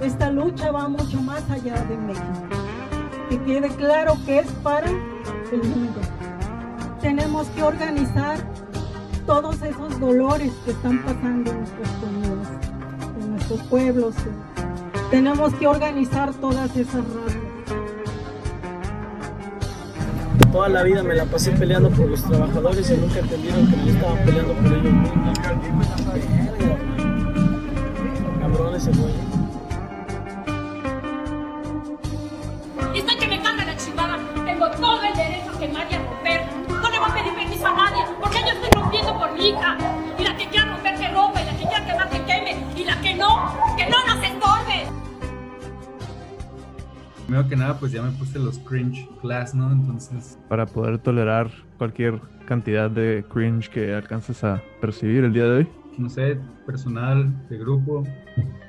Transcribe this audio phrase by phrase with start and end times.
[0.00, 2.24] Esta lucha va mucho más allá de México.
[3.28, 6.00] Que quede claro que es para el mundo.
[7.02, 8.38] Tenemos que organizar
[9.30, 14.16] todos esos dolores que están pasando en nuestros pueblos.
[15.08, 17.36] Tenemos que organizar todas esas razas.
[20.50, 23.92] Toda la vida me la pasé peleando por los trabajadores y nunca entendieron que yo
[23.92, 25.38] estaba peleando por ellos mismos.
[28.40, 28.90] Cabrón ese
[47.40, 49.72] Primero que nada, pues ya me puse los cringe class, ¿no?
[49.72, 55.50] Entonces, para poder tolerar cualquier cantidad de cringe que alcances a percibir el día de
[55.50, 55.68] hoy.
[55.96, 58.04] no sé, personal, de grupo,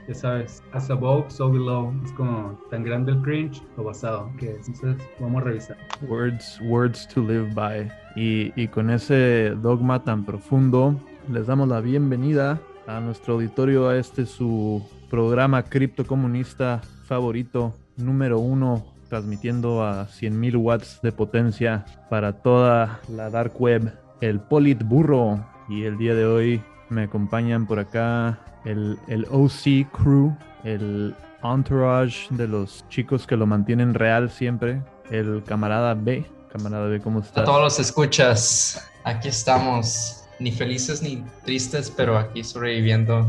[0.07, 1.93] ya sabes, as above, so below.
[2.05, 4.69] Es como tan grande el cringe o basado que es.
[4.69, 5.77] Entonces, vamos a revisar.
[6.07, 7.91] Words, words to live by.
[8.15, 10.95] Y, y con ese dogma tan profundo,
[11.29, 18.85] les damos la bienvenida a nuestro auditorio, a este su programa criptocomunista favorito, número uno,
[19.09, 25.45] transmitiendo a 100.000 watts de potencia para toda la dark web, el Politburro.
[25.69, 32.27] Y el día de hoy me acompañan por acá el, el OC Crew, el entourage
[32.31, 36.25] de los chicos que lo mantienen real siempre, el camarada B.
[36.51, 37.45] Camarada B, ¿cómo A estás?
[37.45, 43.25] todos los escuchas, aquí estamos, ni felices ni tristes, pero aquí sobreviviendo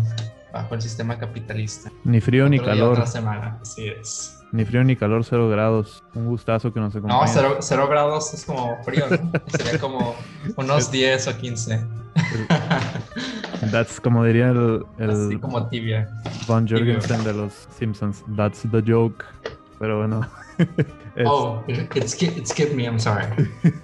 [0.52, 1.90] bajo el sistema capitalista.
[2.04, 4.41] Ni frío ni Otro día, calor, Otra semana, así es.
[4.52, 6.02] Ni frío ni calor, cero grados.
[6.14, 7.34] Un gustazo que nos No, acompañen.
[7.34, 9.30] cero, cero grados es como frío, ¿no?
[9.48, 10.14] Sería como
[10.56, 11.86] unos 10 o 15.
[13.70, 16.08] That's como diría el, el Así como tibia.
[16.46, 16.68] Von.
[16.68, 18.24] Jorgensen de los Simpsons.
[18.36, 19.24] That's the joke.
[19.78, 20.20] Pero bueno.
[21.14, 23.26] Es- Oh, it's, ki- it's skip me, I'm sorry.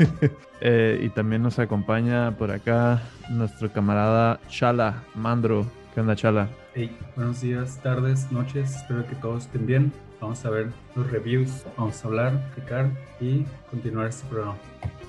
[0.63, 5.67] eh, y también nos acompaña por acá nuestro camarada Chala Mandro.
[5.95, 6.49] ¿Qué onda, Chala?
[6.75, 8.77] Hey, buenos días, tardes, noches.
[8.77, 9.93] Espero que todos estén bien.
[10.21, 12.91] Vamos a ver los reviews, vamos a hablar, explicar
[13.21, 14.57] y continuar este programa.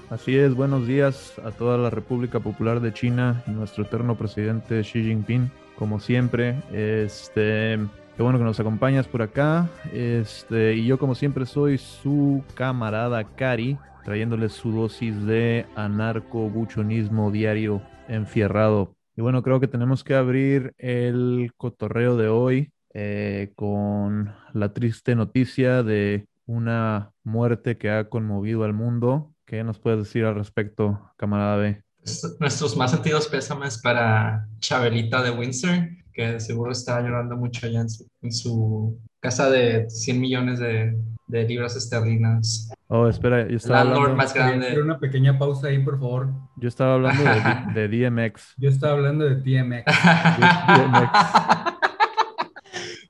[0.09, 4.81] Así es, buenos días a toda la República Popular de China y nuestro eterno presidente
[4.81, 5.50] Xi Jinping.
[5.75, 7.80] Como siempre, este,
[8.16, 9.68] qué bueno que nos acompañas por acá.
[9.94, 17.81] Este, y yo como siempre soy su camarada Cari, trayéndoles su dosis de anarco-buchonismo diario
[18.08, 18.94] enfierrado.
[19.16, 25.16] Y bueno, creo que tenemos que abrir el cotorreo de hoy eh, con la triste
[25.16, 29.32] noticia de una muerte que ha conmovido al mundo.
[29.46, 31.84] ¿Qué nos puedes decir al respecto, camarada B?
[32.40, 37.90] Nuestros más sentidos pésames para Chabelita de Windsor, que seguro está llorando mucho allá en
[37.90, 42.72] su, en su casa de 100 millones de, de libras esterlinas.
[42.88, 44.82] Oh, espera, yo estaba Landlord hablando, más Quería hacer grande.
[44.82, 46.30] una pequeña pausa ahí, por favor.
[46.56, 48.54] yo estaba hablando de, de DMX.
[48.58, 49.84] Yo estaba hablando de TMX.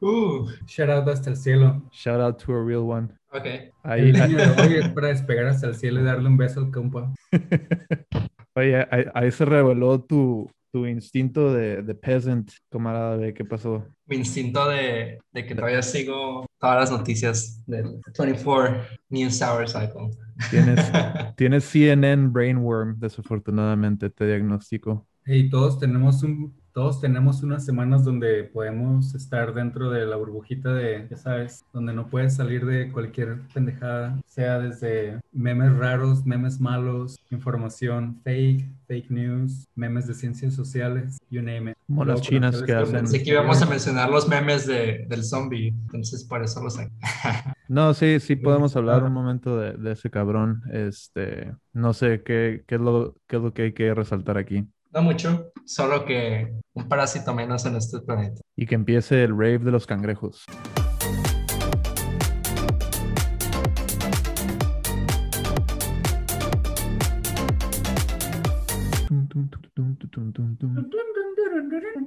[0.01, 1.81] uh, Shout out hasta el cielo.
[1.91, 3.09] Shout out to a real one.
[3.31, 3.45] ok.
[3.83, 6.59] Ahí, El niño de hoy es para despegar hasta el cielo y darle un beso
[6.59, 7.13] al compa.
[8.55, 13.33] oye, ahí, ahí se reveló tu, tu instinto de, de peasant, camarada B.
[13.33, 13.85] ¿Qué pasó?
[14.05, 20.09] Mi instinto de, de que todavía sigo todas las noticias del 24 News Hour Cycle.
[20.49, 20.79] Tienes,
[21.35, 25.05] tienes CNN brainworm, desafortunadamente, te diagnostico.
[25.25, 30.73] Y todos tenemos un, todos tenemos unas semanas donde podemos estar dentro de la burbujita
[30.73, 36.61] de, ya sabes, donde no puedes salir de cualquier pendejada, sea desde memes raros, memes
[36.61, 41.77] malos, información fake, fake news, memes de ciencias sociales, you name it.
[41.85, 43.03] Como las chinas que hacen-.
[43.03, 46.93] Así que íbamos a mencionar los memes de, del zombie, entonces por eso los saqué.
[47.67, 50.63] No, sí, sí podemos hablar un momento de, de ese cabrón.
[50.71, 54.65] Este, no sé qué, qué es lo, qué es lo que hay que resaltar aquí.
[54.91, 58.41] No mucho, solo que un parásito menos en este planeta.
[58.55, 60.45] Y que empiece el rave de los cangrejos.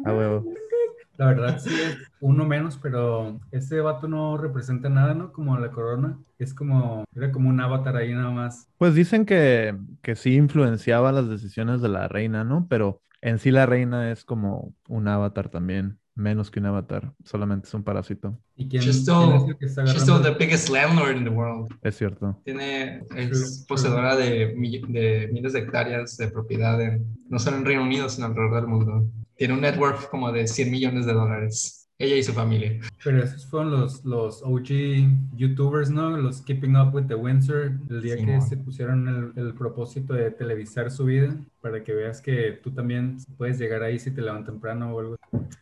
[0.04, 0.44] A huevo.
[1.18, 5.32] La verdad sí es uno menos, pero ese vato no representa nada, ¿no?
[5.32, 6.18] Como la corona.
[6.38, 8.68] Es como, era como un avatar ahí nada más.
[8.78, 12.66] Pues dicen que, que sí influenciaba las decisiones de la reina, ¿no?
[12.68, 15.98] Pero en sí la reina es como un avatar también.
[16.14, 18.38] Menos que un avatar, solamente es un parásito.
[18.54, 20.38] ¿Y quién, She's quién es still, el que está she's still agarrando?
[20.38, 21.68] the biggest landlord in the world.
[21.80, 22.38] Es cierto.
[22.44, 23.66] Tiene, es true.
[23.66, 24.54] poseedora de,
[24.88, 28.66] de miles de hectáreas de propiedad, en- no solo en Reino Unido, sino alrededor del
[28.66, 29.06] mundo.
[29.36, 31.82] Tiene un network como de 100 millones de dólares.
[31.98, 32.80] Ella y su familia.
[33.04, 36.16] Pero esos fueron los, los OG YouTubers, ¿no?
[36.16, 40.14] Los Keeping Up with the Windsor, el día Sí, que se pusieron el, el propósito
[40.14, 44.20] de televisar su vida, para que veas que tú también puedes llegar ahí si te
[44.20, 45.16] levantas temprano o algo.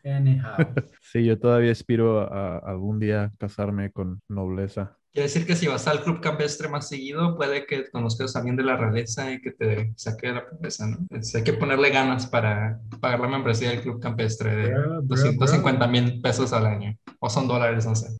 [0.04, 0.54] Anyhow.
[1.02, 4.96] Sí, yo todavía aspiro a algún día casarme con nobleza.
[5.12, 8.54] Quiere decir que si vas al club campestre más seguido, puede que conozcas a alguien
[8.54, 10.98] de la realeza y que te saque de la pobreza, ¿no?
[10.98, 15.86] Entonces, hay que ponerle ganas para pagar la membresía del club campestre de bro, 250
[15.88, 16.96] mil pesos al año.
[17.18, 18.16] O son dólares, no sé.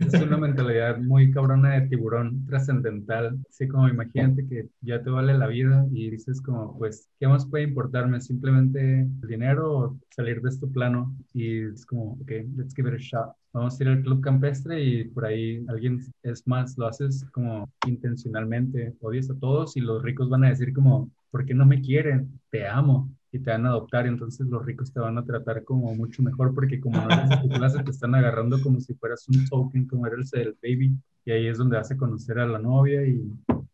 [0.00, 3.38] Es una mentalidad muy cabrona de tiburón trascendental.
[3.48, 7.46] Así como imagínate que ya te vale la vida y dices como, pues, ¿qué más
[7.46, 8.20] puede importarme?
[8.20, 11.16] ¿Simplemente el dinero o salir de este plano?
[11.32, 13.32] Y es como, ok, let's give it a shot.
[13.52, 17.70] Vamos a ir al club campestre y por ahí alguien, es más, lo haces como
[17.86, 21.80] intencionalmente, odias a todos y los ricos van a decir como, ¿por qué no me
[21.80, 22.38] quieren?
[22.50, 23.10] Te amo.
[23.32, 26.54] Y te van a adoptar entonces los ricos te van a tratar como mucho mejor
[26.54, 30.06] porque como no eres tu clase te están agarrando como si fueras un token, como
[30.06, 30.96] eres el baby.
[31.24, 33.20] Y ahí es donde vas a conocer a la novia y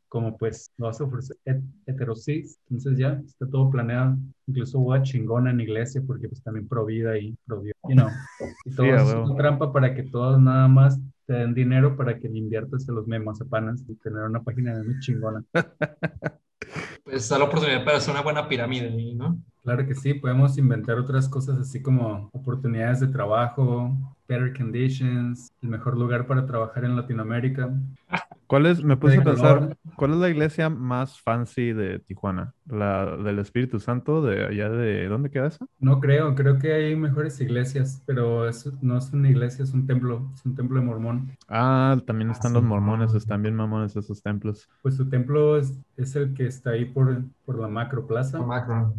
[0.09, 2.59] como pues lo vas a ofrecer het- heterosis.
[2.69, 4.17] Entonces ya está todo planeado.
[4.47, 7.95] Incluso voy a chingona en iglesia porque pues también pro vida y pro Dios, you
[7.95, 8.09] know.
[8.65, 9.25] Y todo Sí, a es huevo.
[9.25, 12.97] una trampa para que todos nada más te den dinero para que le inviertas en
[12.97, 15.45] los memazapanas y tener una página de muy chingona.
[17.05, 19.39] Pues da la oportunidad para hacer una buena pirámide, ¿no?
[19.63, 23.97] Claro que sí, podemos inventar otras cosas así como oportunidades de trabajo,
[24.29, 27.73] better conditions, el mejor lugar para trabajar en Latinoamérica.
[28.47, 29.77] ¿Cuál es, me puse a pensar.
[29.97, 32.53] ¿cuál es la iglesia más fancy de Tijuana?
[32.67, 35.65] ¿La del Espíritu Santo de allá de, ¿dónde queda esa?
[35.79, 39.87] No creo, creo que hay mejores iglesias, pero es- no es una iglesia, es un
[39.87, 41.33] templo, es un templo de Mormón.
[41.49, 42.55] Ah, también están sí.
[42.57, 44.69] los mormones, están bien mamones esos templos.
[44.83, 48.95] Pues su templo es, es el que está ahí por, por la macro plaza, Macro.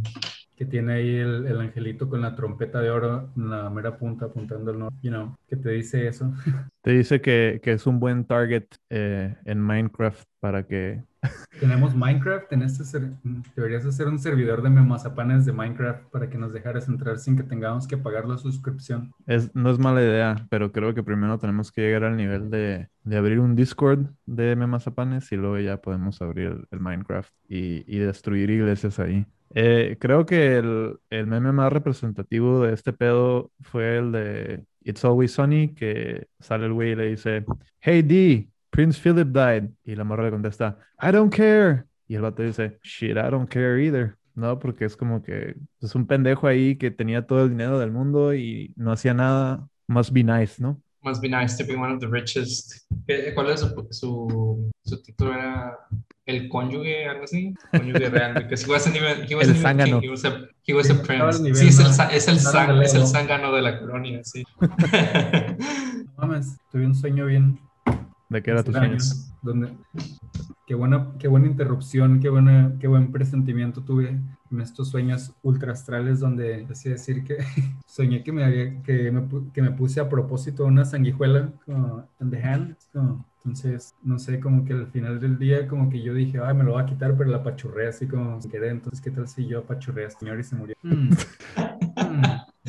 [0.56, 4.26] Que tiene ahí el, el angelito con la trompeta de oro en la mera punta
[4.26, 6.34] apuntando al norte, you know, que te dice eso.
[6.82, 11.04] Te dice que, que es un buen target eh, en Minecraft para que...
[11.60, 13.14] Tenemos Minecraft en este ser-
[13.56, 17.44] deberías hacer un servidor de memazapanes de Minecraft para que nos dejaras entrar sin que
[17.44, 19.14] tengamos que pagar la suscripción.
[19.26, 22.90] Es, no es mala idea, pero creo que primero tenemos que llegar al nivel de,
[23.04, 27.86] de abrir un Discord de memazapanes y luego ya podemos abrir el, el Minecraft y,
[27.88, 29.26] y destruir iglesias ahí.
[29.56, 35.06] Eh, creo que el, el meme más representativo de este pedo fue el de It's
[35.06, 37.46] Always Sunny, que sale el güey y le dice,
[37.82, 39.70] Hey D, Prince Philip died.
[39.84, 41.86] Y la morra le contesta, I don't care.
[42.08, 44.18] Y el vato dice, Shit, I don't care either.
[44.36, 47.92] No, porque es como que es un pendejo ahí que tenía todo el dinero del
[47.92, 49.68] mundo y no hacía nada.
[49.88, 50.83] Must be nice, ¿no?
[51.04, 52.86] Must be nice to be one of the richest.
[53.08, 55.34] ¿Qué- ¿Cuál es su, su, su título?
[55.34, 55.78] Era
[56.26, 57.54] el cónyuge, algo así.
[57.72, 58.34] Cónyuge real.
[58.36, 60.00] Because he wasn't even, he wasn't even zángano.
[60.00, 61.42] king, He was a, he was a prince.
[61.42, 61.92] nivel, sí, es el, ¿no?
[62.10, 64.44] es el, al es el zángano de la colonia, sí.
[66.18, 67.60] No mames, tuve un sueño bien
[68.30, 68.98] ¿De qué era tu sueño?
[69.42, 69.74] donde
[70.66, 74.20] qué buena, qué buena interrupción, qué buena, qué buen presentimiento tuve
[74.54, 77.38] en estos sueños ultra astrales donde así decir que
[77.86, 82.30] soñé que me había, que me, que me puse a propósito una sanguijuela como en
[82.32, 86.14] the hand, como- entonces no sé, como que al final del día como que yo
[86.14, 89.02] dije, ay, me lo voy a quitar, pero la apachurré así como sin querer, entonces
[89.02, 90.76] qué tal si yo apachurré a este señor y se murió.
[90.82, 91.10] Hmm.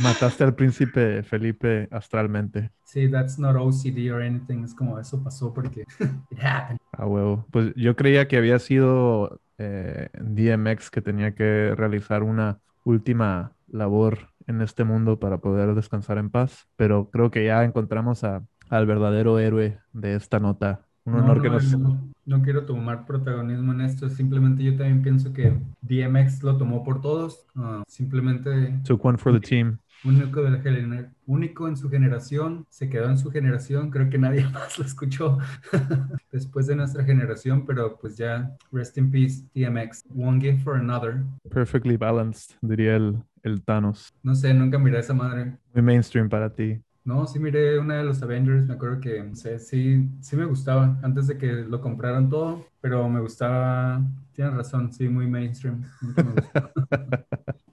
[0.03, 2.71] Mataste al príncipe Felipe astralmente.
[2.85, 4.65] Sí, that's not OCD or anything.
[4.65, 5.83] Es como eso pasó porque
[6.31, 6.81] it happened.
[6.93, 7.47] A huevo.
[7.51, 14.31] Pues yo creía que había sido eh, DMX que tenía que realizar una última labor
[14.47, 18.87] en este mundo para poder descansar en paz, pero creo que ya encontramos a- al
[18.87, 20.87] verdadero héroe de esta nota.
[21.05, 21.79] Un No, honor no, que nos...
[21.79, 24.09] no, no quiero tomar protagonismo en esto.
[24.09, 27.47] Simplemente yo también pienso que DMX lo tomó por todos.
[27.57, 29.79] ah, simplemente Took one for the team.
[30.05, 32.67] Único, de único en su generación.
[32.69, 33.91] Se quedó en su generación.
[33.91, 35.39] Creo que nadie más lo escuchó
[36.33, 37.65] después de nuestra generación.
[37.67, 40.05] Pero pues ya, rest in peace, DMX.
[40.15, 41.23] One gift for another.
[41.51, 44.13] Perfectly balanced, diría el, el Thanos.
[44.23, 45.57] No sé, nunca miré a esa madre.
[45.73, 46.81] Muy mainstream para ti.
[47.05, 50.47] No, sí miré una de los Avengers, me acuerdo que, no sé, sí, sí me
[50.47, 55.85] gustaba, antes de que lo compraran todo, pero me gustaba, tienes razón, sí, muy mainstream.
[56.01, 56.33] nunca me.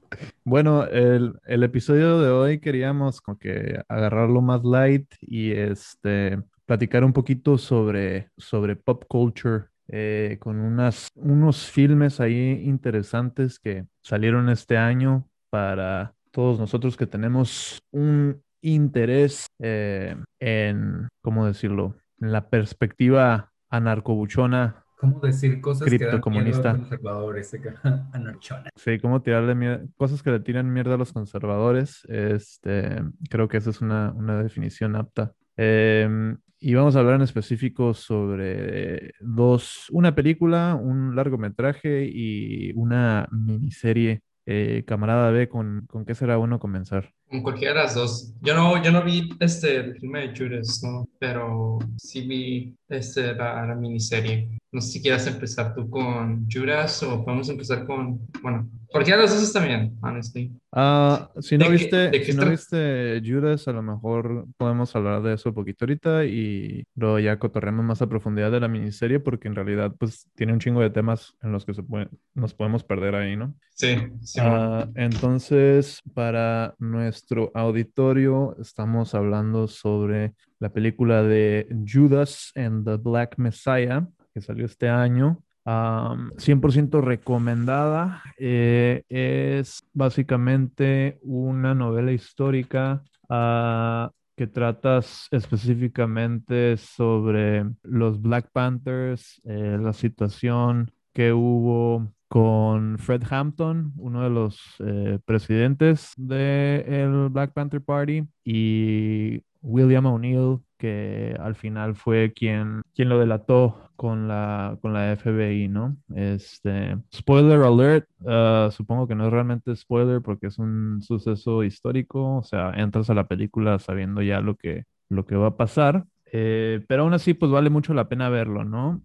[0.43, 7.03] Bueno, el, el episodio de hoy queríamos como que agarrarlo más light y este platicar
[7.03, 14.47] un poquito sobre, sobre pop culture eh, con unas, unos filmes ahí interesantes que salieron
[14.47, 22.49] este año para todos nosotros que tenemos un interés eh, en, ¿cómo decirlo?, en la
[22.49, 24.85] perspectiva anarcobuchona.
[25.01, 27.51] ¿Cómo decir cosas que dan miedo a los conservadores?
[28.75, 32.03] Sí, cómo tirarle mier- cosas que le tiran mierda a los conservadores.
[32.09, 35.33] Este, creo que esa es una, una definición apta.
[35.57, 43.27] Em, y vamos a hablar en específico sobre dos, una película, un largometraje y una
[43.31, 44.21] miniserie.
[44.45, 47.11] Eh, camarada B, ¿con, ¿con qué será bueno comenzar?
[47.31, 48.33] Con cualquiera de las dos.
[48.41, 51.07] Yo no, yo no vi este, el filme de Judas, ¿no?
[51.17, 54.59] Pero sí vi este, la, la miniserie.
[54.73, 59.23] No sé si quieras empezar tú con Judas o podemos empezar con, bueno, cualquiera de
[59.25, 60.51] las dos está bien, honestly.
[60.73, 64.95] Ah, si no ¿De qué- viste, qué si no viste Judas, a lo mejor podemos
[64.95, 68.69] hablar de eso un poquito ahorita y luego ya cotorreamos más a profundidad de la
[68.69, 72.09] miniserie porque en realidad pues tiene un chingo de temas en los que se puede-
[72.33, 73.53] nos podemos perder ahí, ¿no?
[73.73, 74.39] Sí, sí.
[74.41, 77.20] Ah, entonces, para nuestro
[77.53, 84.89] auditorio, estamos hablando sobre la película de Judas and the Black Messiah, que salió este
[84.89, 85.43] año.
[85.63, 88.23] Am, 100% recomendada.
[88.37, 99.77] Eh, es básicamente una novela histórica ah, que tratas específicamente sobre los Black Panthers, eh,
[99.79, 107.81] la situación que hubo con Fred Hampton, uno de los eh, presidentes del Black Panther
[107.81, 114.93] Party, y William O'Neill, que al final fue quien, quien lo delató con la, con
[114.93, 115.97] la FBI, ¿no?
[116.15, 122.37] Este, spoiler alert, ah, supongo que no es realmente spoiler porque es un suceso histórico,
[122.37, 126.05] o sea, entras a la película sabiendo ya lo que, lo que va a pasar.
[126.33, 129.01] Eh, pero aún así, pues vale mucho la pena verlo, ¿no?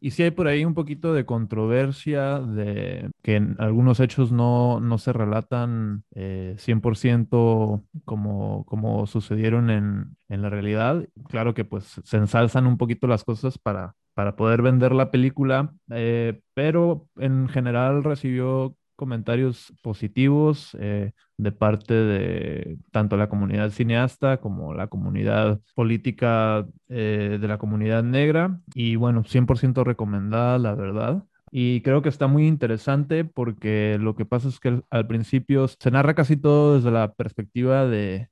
[0.00, 4.98] Y sí hay por ahí un poquito de controversia de que algunos hechos no, no
[4.98, 11.04] se relatan eh, 100% como, como sucedieron en, en la realidad.
[11.28, 15.72] Claro que pues se ensalzan un poquito las cosas para, para poder vender la película,
[15.90, 24.38] eh, pero en general recibió comentarios positivos eh, de parte de tanto la comunidad cineasta
[24.38, 28.60] como la comunidad política eh, de la comunidad negra.
[28.74, 31.24] Y bueno, 100% recomendada, la verdad.
[31.50, 35.90] Y creo que está muy interesante porque lo que pasa es que al- principio se
[35.92, 38.28] narra casi todo desde la perspectiva de,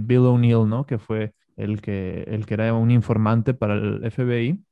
[0.00, 0.84] Bill O'Neill, ¿no?
[0.84, 4.64] Que fue el que, el que era un informante para el FBI.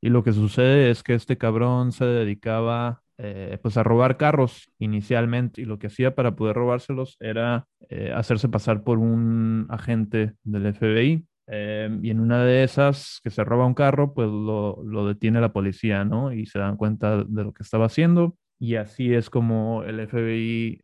[0.00, 4.70] Y lo que sucede es que este cabrón se dedicaba eh, pues a robar carros
[4.78, 10.34] inicialmente y lo que hacía para poder robárselos era eh, hacerse pasar por un agente
[10.44, 11.26] del FBI.
[11.48, 15.40] Eh, y en una de esas que se roba un carro, pues lo, lo detiene
[15.40, 16.32] la policía, ¿no?
[16.32, 18.36] Y se dan cuenta de lo que estaba haciendo.
[18.58, 20.80] Y así es como el FBI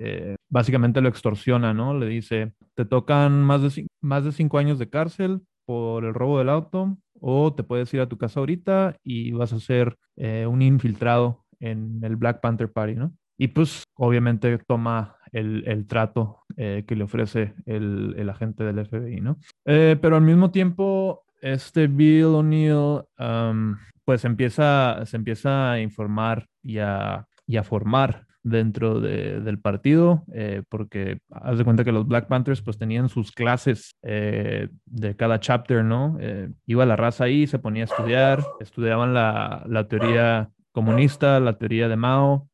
[0.51, 1.99] básicamente lo extorsiona, ¿no?
[1.99, 6.39] Le dice, te tocan más de, más de cinco años de cárcel por el robo
[6.39, 10.61] del auto o te puedes ir a tu casa ahorita y vas a ser un
[10.61, 13.13] infiltrado en el Black Panther Party, ¿no?
[13.39, 18.85] Y pues obviamente toma el, el trato eh, que le ofrece el, el agente del
[18.87, 19.39] FBI, ¿no?
[19.65, 26.47] Eh, pero al mismo tiempo, este Bill O'Neill, um, pues empieza, se empieza a informar
[26.63, 31.93] y a, y a formar dentro de- del partido, eh, porque haz de cuenta que
[31.93, 36.17] los Black Panthers pues tenían sus clases eh, de cada chapter, ¿no?
[36.21, 41.59] Eh, iba la raza ahí, se ponía a estudiar, estudiaban la, la teoría comunista, la
[41.59, 42.49] teoría de Mao,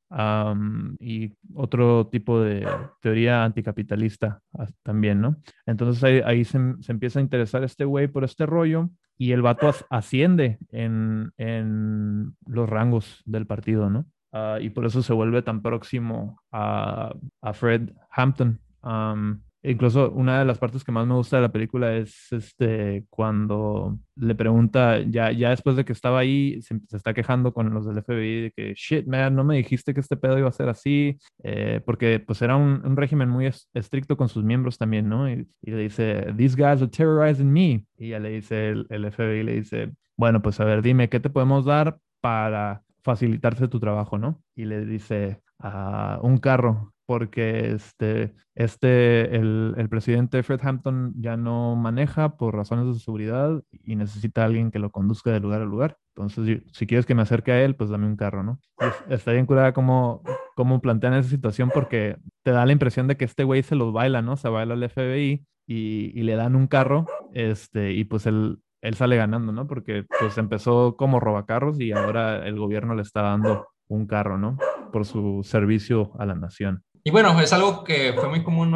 [1.00, 2.66] y otro tipo de
[3.02, 5.36] teoría anticapitalista as- también, ¿no?
[5.66, 9.42] Entonces ahí, ahí se, se empieza a interesar este güey por este rollo y el
[9.42, 14.06] vato as- asciende en, en los rangos del partido, ¿no?
[14.32, 18.60] Ah, y por eso se vuelve tan próximo a, a Fred Hampton.
[18.82, 23.04] Am, incluso una de las partes que más me gusta de la película es este,
[23.10, 27.86] cuando le pregunta, ya, ya después de que estaba ahí, se, está quejando con los
[27.86, 30.68] del FBI de que, shit, man, no me dijiste que este pedo iba a ser
[30.68, 35.30] así, eh, porque pues era un, régimen muy es- estricto con sus miembros también, ¿no?
[35.30, 37.84] Y, y le dice, these guys are terrorizing me.
[37.96, 41.20] Y ya le dice el, el FBI, le dice, bueno, pues a ver, dime, ¿qué
[41.20, 44.42] te podemos dar para facilitarte tu trabajo, ¿no?
[44.54, 46.92] Y le dice, "Ah, un carro.
[47.06, 53.62] porque este, este, el, el, presidente Fred Hampton ya no maneja por razones de seguridad
[53.72, 55.96] y necesita a alguien que lo conduzca de lugar a lugar.
[56.14, 58.60] Entonces, si quieres que me acerque a él, pues dame un carro, ¿no?
[59.08, 60.22] está bien curada cómo,
[60.54, 63.92] cómo plantean esa situación porque te da la impresión de que este güey se los
[63.92, 64.36] baila, ¿no?
[64.36, 68.94] Se baila el FBI y, y le dan un carro, este, y pues él, él
[68.96, 69.66] sale ganando, ¿no?
[69.66, 74.58] Porque pues empezó como robacarros y ahora el gobierno le está dando un carro, ¿no?
[74.90, 76.82] Por su servicio a la nación.
[77.04, 78.74] Y bueno, es algo que fue muy común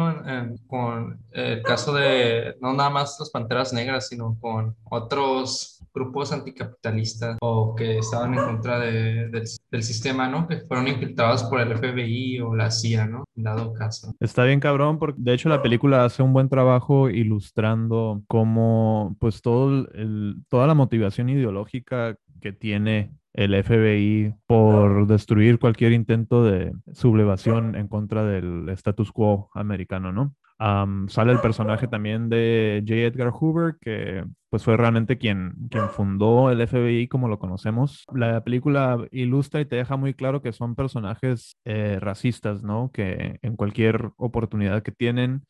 [0.67, 7.37] con el caso de no nada más las panteras negras, sino con otros grupos anticapitalistas
[7.41, 10.47] o que estaban en contra de, del sistema, ¿no?
[10.47, 13.25] Que fueron infiltrados por el FBI o la CIA, ¿no?
[13.35, 14.15] En dado caso.
[14.19, 19.41] Está bien cabrón, porque de hecho la película hace un buen trabajo ilustrando cómo, pues,
[19.41, 26.73] todo el, toda la motivación ideológica que tiene el FBI por destruir cualquier intento de
[26.93, 30.35] sublevación en contra del status quo americano, ¿no?
[31.07, 33.01] sale el personaje también de J.
[33.01, 38.05] Edgar Hoover, que pues fue realmente quien, quien fundó el FBI como lo conocemos.
[38.13, 42.91] La película ilustra y te deja muy claro que son personajes eh, racistas, ¿no?
[42.93, 45.43] Que en cualquier oportunidad que tienen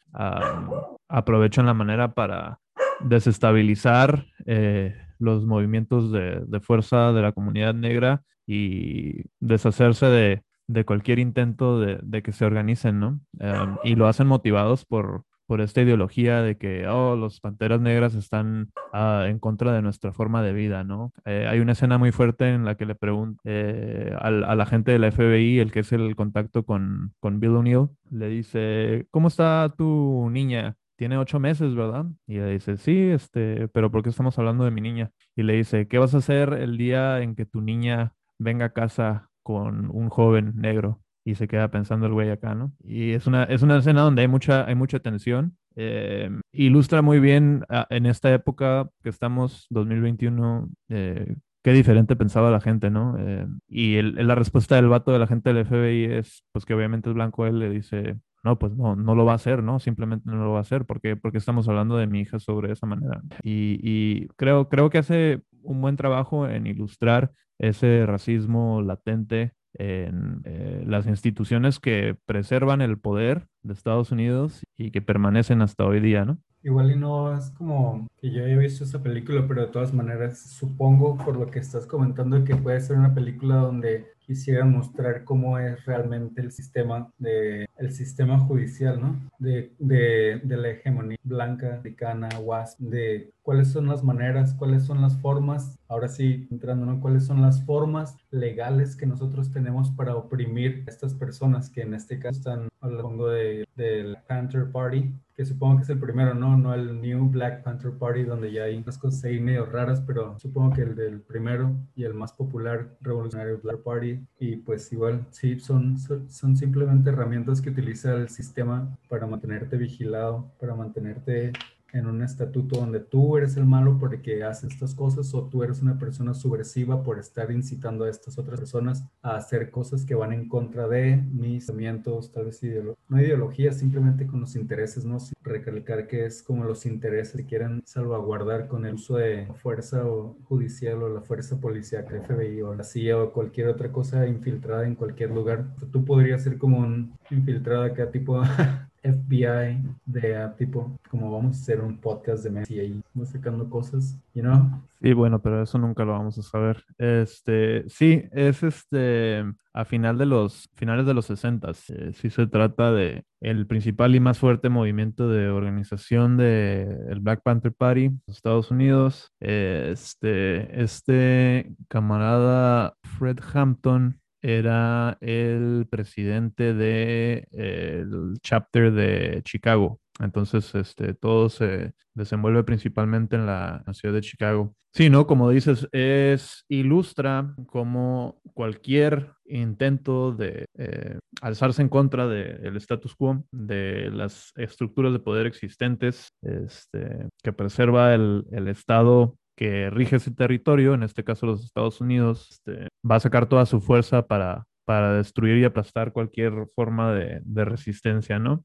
[1.10, 2.60] aprovechan la manera para
[3.02, 11.80] desestabilizar eh, los movimientos de, fuerza de la comunidad negra y deshacerse de, cualquier intento
[11.80, 13.20] de, que se organicen, ¿no?
[13.40, 15.26] Em, y lo hacen motivados por,
[15.60, 20.42] esta ideología de que, oh, los panteras negras están ah, en contra de nuestra forma
[20.42, 21.14] de vida, ¿no?
[21.26, 24.94] Eh, hay una escena muy fuerte en la que le pregunta eh, a la gente
[24.94, 29.28] de la FBI, el que es el contacto con, con Bill O'Neill, le dice, ¿cómo
[29.28, 30.76] está tu niña?
[31.04, 32.06] Tiene ocho meses, ¿verdad?
[32.28, 35.12] Y le dice, sí, este, pero ¿por qué estamos hablando de mi niña?
[35.36, 38.74] Y le dice, ¿qué vas a hacer el día en que tu niña venga a
[38.74, 41.02] casa con un joven negro?
[41.26, 42.72] Y se queda pensando el güey acá, ¿no?
[42.82, 45.58] Y es una, es una escena donde hay mucha, hay mucha tensión.
[45.76, 52.50] Eh, ilustra muy bien ah, en esta época que estamos, 2021, eh, qué diferente pensaba
[52.50, 53.18] la gente, ¿no?
[53.20, 57.10] Eh, y la respuesta del vato de la gente del FBI es, pues que obviamente
[57.10, 59.80] es blanco, él le dice, no, pues no, no lo va a hacer, ¿no?
[59.80, 62.86] Simplemente no lo va a hacer porque, porque estamos hablando de mi hija sobre esa
[62.86, 63.22] manera.
[63.42, 70.84] Y, creo, creo que hace un buen trabajo en ilustrar ese racismo latente en eh,
[70.86, 76.26] las instituciones que preservan el poder de Estados Unidos y que permanecen hasta hoy día,
[76.26, 76.38] ¿no?
[76.66, 80.40] Igual y no es como que yo haya visto esa película, pero de todas maneras
[80.40, 85.60] supongo por lo que estás comentando que puede ser una película donde quisiera mostrar cómo
[85.60, 89.20] es realmente el sistema de el sistema judicial, ¿no?
[89.40, 95.02] De, de, de la hegemonía blanca, americana, WASP, de cuáles son las maneras, cuáles son
[95.02, 97.02] las formas, ahora sí, entrando, ¿no?
[97.02, 101.94] ¿Cuáles son las formas legales que nosotros tenemos para oprimir a estas personas que en
[101.94, 106.58] este caso están hablando de, del Panther Party, que supongo que es el primero, ¿no?
[106.58, 110.38] No el New Black Panther Party, donde ya hay unas cosas ahí medio raras, pero
[110.40, 115.26] supongo que el del primero y el más popular revolucionario Black Party, y pues igual,
[115.32, 121.52] sí, son, son simplemente herramientas que utiliza el sistema para mantenerte vigilado, para mantenerte
[121.94, 125.82] en un estatuto donde tú eres el malo porque haces estas cosas o tú eres
[125.82, 130.34] una persona subversiva por estar incitando a estas otras personas a hacer cosas que van
[130.34, 132.62] en contra de mis pensamientos, tal vez
[133.08, 135.18] no ideología, simplemente con los intereses, ¿no?
[135.44, 140.38] recalcar que es como los intereses que quieren salvaguardar con el uso de fuerza o
[140.44, 144.96] judicial o la fuerza policial, FBI o la CIA o cualquier otra cosa infiltrada en
[144.96, 145.66] cualquier lugar.
[145.92, 148.42] Tú podrías ser como un infiltrado acá tipo
[149.04, 154.18] FBI de ah, tipo, como vamos a hacer un podcast de Messi ahí, sacando cosas,
[154.34, 154.82] you know?
[155.02, 156.84] Sí, bueno, pero eso nunca lo vamos a saber.
[156.98, 162.48] Este, sí, es este, a final de los, finales de los 60, eh, sí se
[162.48, 168.12] trata de el principal y más fuerte movimiento de organización de el Black Panther Party,
[168.28, 169.34] Estados Unidos.
[169.42, 180.00] Este, este camarada Fred Hampton era el presidente del de, chapter de Chicago.
[180.20, 184.76] Entonces, este, todo se desenvuelve principalmente en la, ciudad de Chicago.
[184.94, 185.26] Sí, ¿no?
[185.26, 193.44] Como dices, es ilustra como cualquier intento de eh, alzarse en contra del status quo,
[193.52, 200.32] de las estructuras de poder existentes, este, que preserva el, el Estado que rige ese
[200.32, 204.66] territorio, en este caso los Estados Unidos, este, va a sacar toda su fuerza para,
[204.86, 208.64] para destruir y aplastar cualquier forma de, resistencia, ¿no?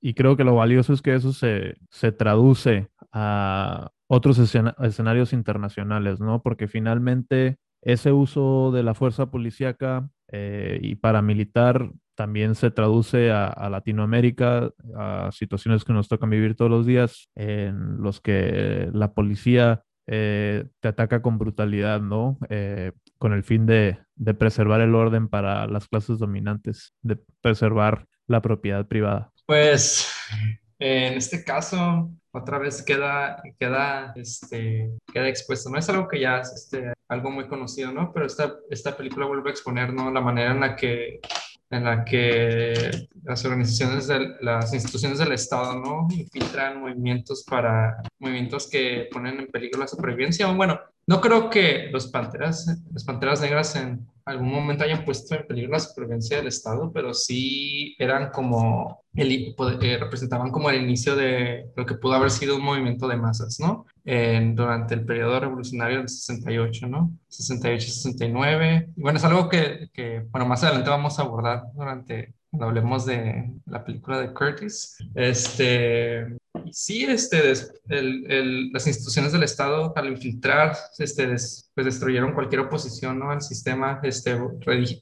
[0.00, 6.20] y creo que lo valioso es que eso se, se traduce a otros escenarios internacionales,
[6.20, 6.42] ¿no?
[6.42, 13.68] Porque finalmente ese uso de la fuerza policíaca eh, y paramilitar también se traduce a,
[13.70, 19.82] Latinoamérica, a situaciones que nos tocan vivir todos los días, en los que la policía
[20.06, 22.38] eh, te ataca con brutalidad, ¿no?
[22.48, 23.98] Eh, con el fin de,
[24.38, 29.32] preservar el orden para las clases dominantes, de preservar la propiedad privada.
[29.46, 30.10] Pues
[30.78, 35.70] en este caso, otra vez queda, queda, este, queda expuesto.
[35.70, 38.12] No es algo que ya es este, algo muy conocido, ¿no?
[38.12, 40.10] Pero esta, esta película vuelve a exponer, ¿no?
[40.10, 41.20] La manera en la que
[41.74, 46.08] en la que las organizaciones, de, las instituciones del Estado, ¿no?
[46.10, 50.46] Infiltran movimientos para, movimientos que ponen en peligro la supervivencia.
[50.48, 55.46] Bueno, no creo que los panteras, las panteras negras en algún momento hayan puesto en
[55.46, 61.14] peligro la supervivencia del Estado, pero sí eran como, el, eh, representaban como el inicio
[61.14, 63.86] de lo que pudo haber sido un movimiento de masas, ¿no?
[64.04, 67.10] durante el periodo revolucionario del 68, ¿no?
[67.30, 68.92] 68-69.
[68.96, 73.04] Y bueno, es algo que, que, bueno, más adelante vamos a abordar durante cuando hablemos
[73.04, 74.96] de la película de Curtis.
[75.14, 76.36] Este,
[76.72, 77.52] sí, este,
[77.88, 83.30] el, el, las instituciones del Estado al infiltrar, este, pues destruyeron cualquier oposición ¿no?
[83.30, 84.38] al sistema, este,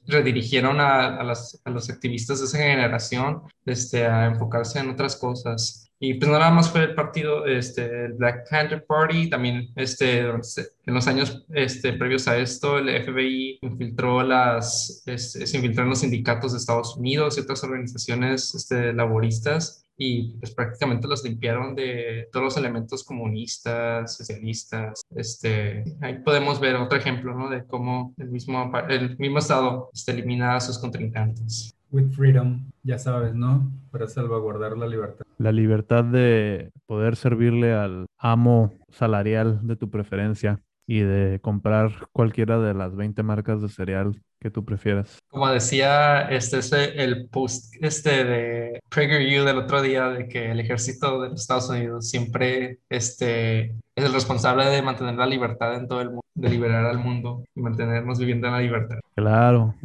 [0.05, 5.15] redirigieron a, a, las, a, los activistas de esa generación este, a enfocarse en otras
[5.15, 5.83] cosas.
[5.99, 10.93] Y pues nada más fue el partido, este, el Black Panther Party, también este, en
[10.93, 15.99] los años este, previos a esto, el FBI infiltró las, este, se infiltró en los
[15.99, 22.27] sindicatos de Estados Unidos y otras organizaciones este, laboristas y pues prácticamente los limpiaron de
[22.31, 25.01] todos los elementos comunistas, socialistas.
[25.15, 27.49] Este, ahí podemos ver otro ejemplo ¿no?
[27.49, 32.97] de cómo el mismo, el mismo Estado este, elimina a sus contrincantes with freedom, ya
[32.97, 33.71] sabes, ¿no?
[33.91, 35.23] Para salvaguardar la libertad.
[35.37, 42.59] La libertad de poder servirle al amo salarial de tu preferencia y de comprar cualquiera
[42.59, 45.19] de las 20 marcas de cereal que tú prefieras.
[45.29, 51.21] Como decía este, el post este de PragerU del otro día de que el ejército
[51.21, 53.61] de los Estados Unidos siempre este,
[53.95, 57.45] es el responsable de mantener la libertad en todo el mundo, de liberar al mundo
[57.55, 58.99] y mantenernos viviendo en la libertad.
[59.15, 59.75] Claro.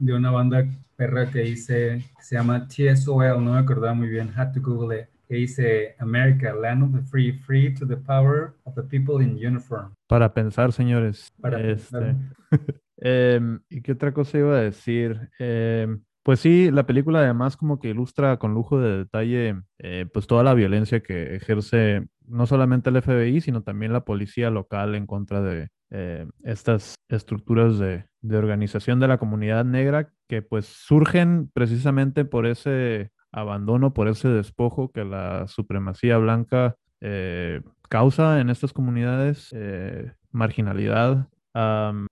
[0.00, 4.52] De una banda perra que dice, se llama TSOL, no me acordaba muy bien, had
[4.52, 8.74] to Google it, que dice America, land of the free, free to the power of
[8.74, 9.92] the people in uniform.
[10.08, 11.32] Para pensar, señores.
[11.40, 12.16] Para este,
[12.96, 15.30] em, ¿Y qué otra cosa iba a decir?
[15.38, 20.26] Em, pues sí, la película además como que ilustra con lujo de detalle eh, pues
[20.26, 25.06] toda la violencia que ejerce no solamente el FBI, sino también la policía local en
[25.06, 32.26] contra de eh, estas estructuras de, organización de la comunidad negra que pues surgen precisamente
[32.26, 39.50] por ese abandono, por ese despojo que la supremacía blanca eh, causa en estas comunidades,
[39.52, 41.28] eh, marginalidad,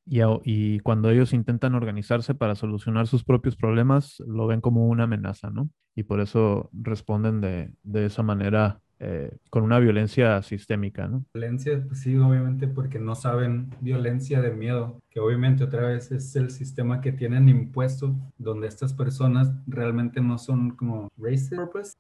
[0.06, 5.04] y, y, cuando ellos intentan organizarse para solucionar sus propios problemas, lo ven como una
[5.04, 5.70] amenaza, ¿no?
[5.94, 11.24] Y por eso responden de, de esa manera eh, con una violencia sistémica, ¿no?
[11.34, 16.34] Violencia, pues sí, obviamente porque no saben violencia de miedo, que obviamente otra vez es
[16.36, 21.52] el sistema que tienen impuesto, donde estas personas realmente no son como racist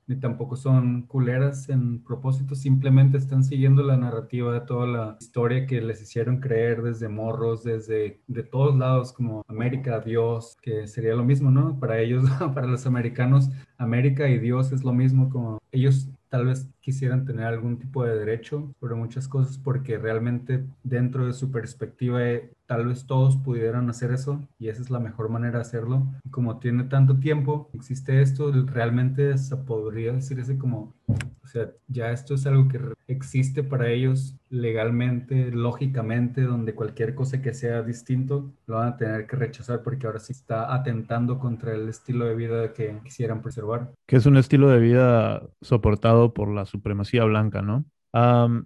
[0.06, 5.66] ni tampoco son culeras en propósito, simplemente están siguiendo la narrativa de toda la historia
[5.66, 11.14] que les hicieron creer desde morros, desde de todos lados, como América, Dios, que sería
[11.14, 11.78] lo mismo, ¿no?
[11.78, 16.68] Para ellos, para los americanos, América y Dios es lo mismo, como ellos tal vez
[16.82, 22.22] quisieran tener algún tipo de derecho sobre muchas cosas porque realmente dentro de su perspectiva
[22.22, 26.06] eh, tal vez todos pudieran hacer eso y esa es la mejor manera de hacerlo.
[26.24, 31.70] Y como tiene tanto tiempo, existe esto, realmente se podría decir ese como, o sea,
[31.88, 37.82] ya esto es algo que existe para ellos legalmente, lógicamente, donde cualquier cosa que sea
[37.82, 42.26] distinto lo van a tener que rechazar porque ahora sí está atentando contra el estilo
[42.26, 43.92] de vida que quisieran preservar.
[44.06, 47.84] Que es un estilo de vida soportado por la supremacía blanca, ¿no?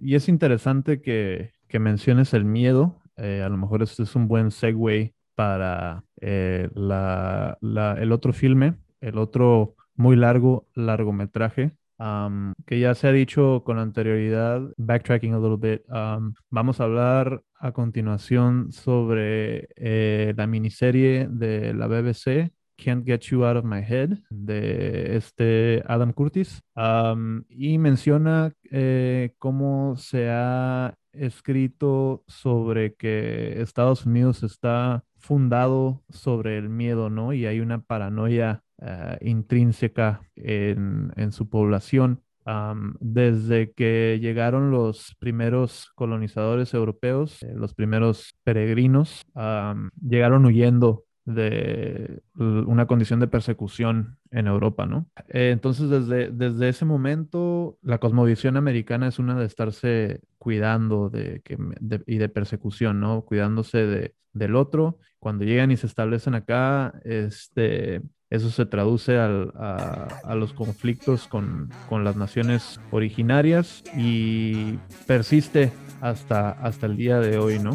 [0.01, 4.29] y es interesante que, que menciones el miedo eh, a lo mejor este es un
[4.29, 11.73] buen segue para eh, el otro filme, el otro muy largo largometraje,
[12.67, 15.83] que ya se ha dicho con anterioridad, backtracking a little bit,
[16.51, 23.45] vamos a hablar a continuación sobre eh, la miniserie de la BBC Can't Get You
[23.45, 26.63] Out of My Head de este Adam Curtis
[27.51, 28.53] y menciona
[29.39, 37.33] cómo se ha escrito sobre que Estados Unidos está fundado sobre el miedo, ¿no?
[37.33, 42.23] Y hay una paranoia eh, intrínseca en, su población.
[43.01, 49.23] desde que llegaron los primeros colonizadores europeos, eh, los primeros peregrinos,
[50.01, 55.07] llegaron huyendo de una condición de persecución en Europa, ¿no?
[55.29, 61.41] Eh, entonces, desde, desde ese momento, la cosmovisión americana es una de estarse cuidando de,
[61.45, 61.59] que,
[62.07, 63.23] y de persecución, ¿no?
[63.23, 64.99] Cuidándose de, del otro.
[65.19, 71.27] Cuando llegan y se establecen acá, este, eso se traduce al, a, a, los conflictos
[71.27, 77.73] con, con las naciones originarias y persiste hasta, hasta el día de hoy, ¿no?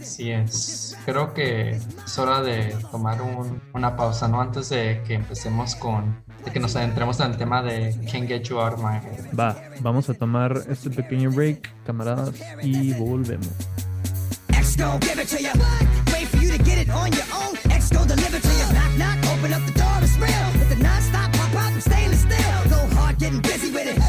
[0.00, 0.98] Sí es.
[1.04, 4.40] Creo que es hora de tomar un, una pausa, ¿no?
[4.40, 8.42] Antes de que empecemos con, de que nos adentremos en el tema de Can't Get
[8.42, 9.34] You Out of My Head.
[9.38, 13.48] Va, vamos a tomar este pequeño break, camaradas, y volvemos.
[19.42, 20.52] Open up the door, it's real.
[20.58, 22.38] With the non-stop pop out, I'm stainless steel.
[22.70, 24.01] Go hard, getting busy with it.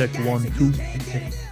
[0.00, 0.72] Check, one, two.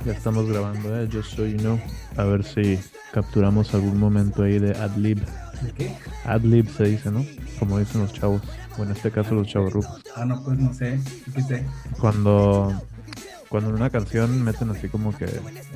[0.06, 1.78] Ya estamos grabando, eh, just so you know.
[2.16, 2.80] A ver si
[3.12, 5.18] capturamos algún momento ahí de adlib.
[5.60, 5.94] ¿De qué?
[6.24, 7.26] Adlib se dice, ¿no?
[7.58, 8.40] Como dicen los chavos.
[8.78, 10.02] O en este caso los chavos rufos.
[10.16, 10.98] Ah, no, pues no sé.
[11.34, 11.66] ¿Qué sé?
[12.00, 12.72] Cuando,
[13.50, 15.26] cuando en una canción meten así como que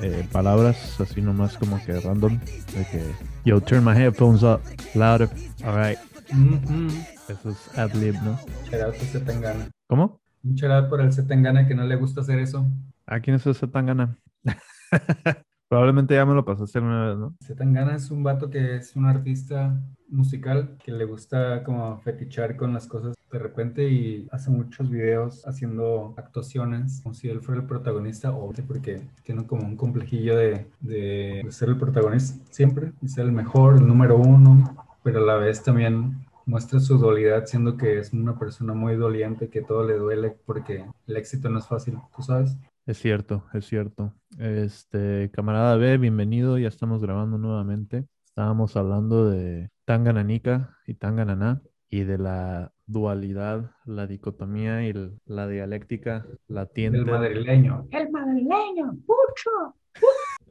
[0.01, 2.39] eh, palabras así nomás como que random.
[2.39, 3.03] De que,
[3.45, 4.61] yo, turn my headphones up,
[4.95, 5.29] louder,
[5.63, 5.99] alright.
[6.31, 7.07] Mm -hmm.
[7.27, 8.39] Eso es adlib, ¿no?
[8.71, 9.69] Shout se Tangana.
[9.87, 10.22] ¿Cómo?
[10.43, 12.65] Un shout por el Setangana que no le gusta hacer eso.
[13.05, 14.17] ¿A quién es ese Tangana?
[15.69, 17.35] Probablemente ya me lo pasaste una vez, ¿no?
[17.39, 19.75] Setangana es un vato que es un artista
[20.09, 25.47] musical que le gusta como fetichar con las cosas de repente y hace muchos videos
[25.47, 30.67] haciendo actuaciones como si él fuera el protagonista, obvio, porque tiene como un complejillo de,
[30.81, 35.25] de, de ser el protagonista siempre y ser el mejor, el número uno, pero a
[35.25, 39.83] la vez también muestra su dualidad siendo que es una persona muy doliente que todo
[39.83, 42.57] le duele porque el éxito no es fácil, ¿tú sabes?
[42.85, 44.13] Es cierto, es cierto.
[44.37, 48.05] Este, camarada B, bienvenido, ya estamos grabando nuevamente.
[48.25, 55.47] Estábamos hablando de Tangananica y Tangananá y de la dualidad, la dicotomía y el, la
[55.47, 56.97] dialéctica latiente.
[56.97, 57.87] El madrileño.
[57.91, 59.75] El madrileño, mucho.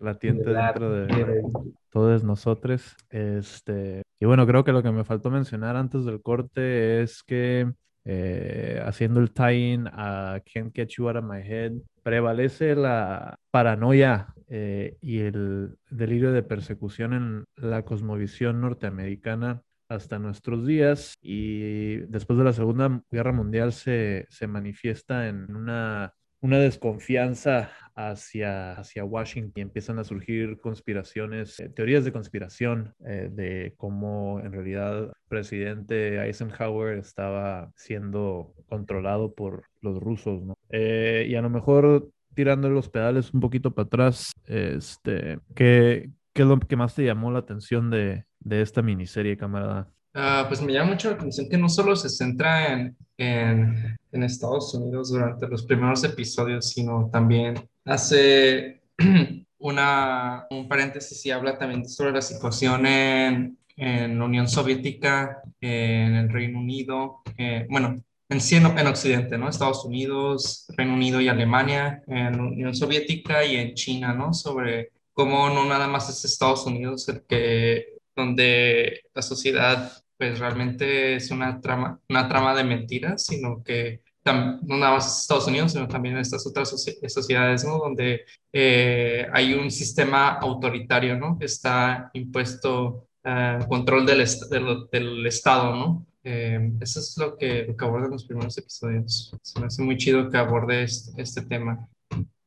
[0.03, 1.43] Latiente dentro de
[1.91, 2.97] todos nosotros.
[3.11, 7.73] Este, y bueno, creo que lo que me faltó mencionar antes del corte es que
[8.05, 14.35] eh, haciendo el tie-in a Can't Get You Out of My Head, prevalece la paranoia
[14.49, 22.39] eh, y el delirio de persecución en la cosmovisión norteamericana hasta nuestros días y después
[22.39, 29.53] de la Segunda Guerra Mundial se, se manifiesta en una, una desconfianza hacia, hacia Washington
[29.55, 35.11] y empiezan a surgir conspiraciones, eh, teorías de conspiración eh, de cómo en realidad el
[35.29, 40.55] presidente Eisenhower estaba siendo controlado por los rusos, ¿no?
[40.71, 46.43] Eh, y a lo mejor tirando los pedales un poquito para atrás, este, ¿qué, qué
[46.43, 49.93] es lo que más te llamó la atención de, de esta miniserie, camarada?
[50.15, 54.23] Uh, pues me llama mucho la atención que no solo se centra en, en, en,
[54.23, 57.55] Estados Unidos durante los primeros episodios, sino también
[57.87, 58.83] hace
[59.59, 66.15] una, un paréntesis y habla también sobre la situación en, en la Unión Soviética, en
[66.15, 69.49] el Reino Unido, eh, bueno, en en, en, Occidente, ¿no?
[69.49, 74.33] Estados Unidos, Reino Unido y Alemania, en la Unión Soviética y en China, ¿no?
[74.35, 81.17] Sobre cómo no nada más es Estados Unidos el que, donde la sociedad pues realmente
[81.17, 85.89] es una trama, una trama de mentiras, sino que no nada más Estados Unidos, sino
[85.89, 86.71] también estas otras
[87.09, 87.79] sociedades, ¿no?
[87.79, 88.23] Donde
[88.53, 91.39] eh, hay un sistema autoritario, ¿no?
[91.41, 96.07] Está impuesto uh, control del, est del, del, Estado, ¿no?
[96.23, 99.37] Eh, eso es lo que, lo que abordan los primeros episodios.
[99.43, 101.89] Se me hace muy chido que aborde este, tema.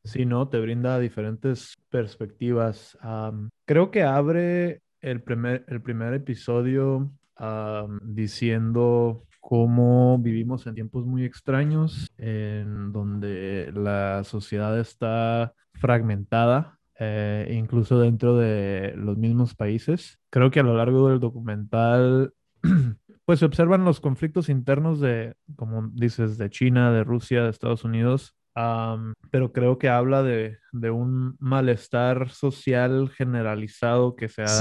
[0.05, 0.47] Sí, ¿no?
[0.47, 2.97] Te brinda diferentes perspectivas.
[3.65, 7.11] Creo que abre el primer, el primer episodio
[8.01, 17.99] diciendo cómo vivimos en tiempos muy extraños, en donde la sociedad está fragmentada, eh, incluso
[17.99, 20.17] dentro de los mismos países.
[20.31, 22.33] Creo que a lo largo del documental
[23.25, 27.83] pues se observan los conflictos internos de, como dices, de China, de Rusia, de Estados
[27.83, 28.33] Unidos,
[29.31, 30.57] pero creo que habla de,
[30.89, 34.59] un malestar social generalizado que se ha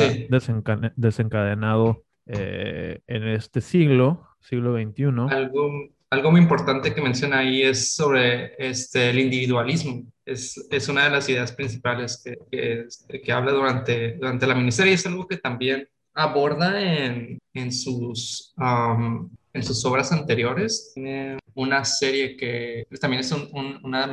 [0.97, 5.05] desencadenado eh, en este siglo, siglo XXI.
[5.31, 5.71] Algo,
[6.11, 10.05] algo muy importante que menciona ahí es sobre este, el individualismo.
[10.25, 12.87] Es, es una de las ideas principales que,
[13.21, 18.55] que, habla durante, durante la miniserie y es algo que también aborda en, en sus,
[19.53, 20.93] en sus obras anteriores.
[20.95, 24.11] Tiene una serie que también es una,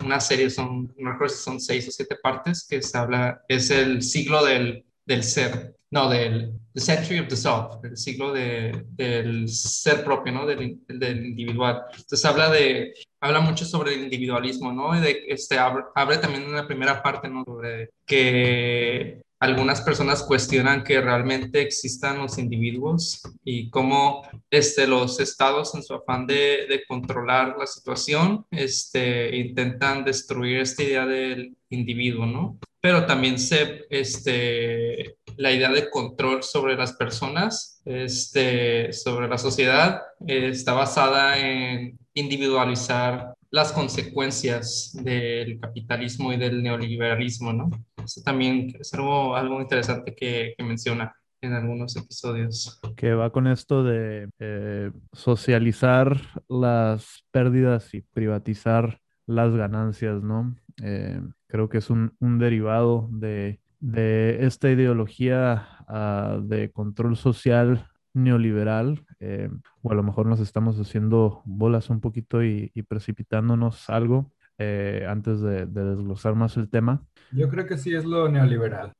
[0.00, 3.70] una, serie, son, no recuerdo si son seis o siete partes, que se habla, es
[3.70, 8.84] el siglo del, del ser no, del the Century of the Self, el siglo de,
[8.96, 10.44] del ser propio, ¿no?
[10.44, 11.84] Del, del, individual.
[11.90, 14.98] Entonces habla de, habla mucho sobre el individualismo, ¿no?
[14.98, 17.44] Y de, este, abre, abre también en la primera parte, ¿no?
[17.44, 25.74] Sobre que algunas personas cuestionan que realmente existan los individuos y cómo este, los estados
[25.74, 32.24] en su afán de, de, controlar la situación este, intentan destruir esta idea del individuo,
[32.24, 32.58] ¿no?
[32.80, 40.00] Pero también se, este, la idea de control sobre las personas, este, sobre la sociedad,
[40.26, 47.70] está basada en individualizar las consecuencias del capitalismo y del neoliberalismo, ¿no?
[48.04, 52.80] Eso también es algo, algo interesante que, menciona en algunos episodios.
[52.96, 60.56] Que va con esto de eh, socializar las pérdidas y privatizar las ganancias, ¿no?
[60.82, 69.04] Eh, creo que es un, derivado de de esta ideología ah, de control social neoliberal,
[69.20, 69.50] eh,
[69.82, 75.40] o a lo mejor nos estamos haciendo bolas un poquito y, precipitándonos algo eh, antes
[75.40, 77.02] de, desglosar más el tema.
[77.32, 78.92] Yo creo que sí es lo neoliberal.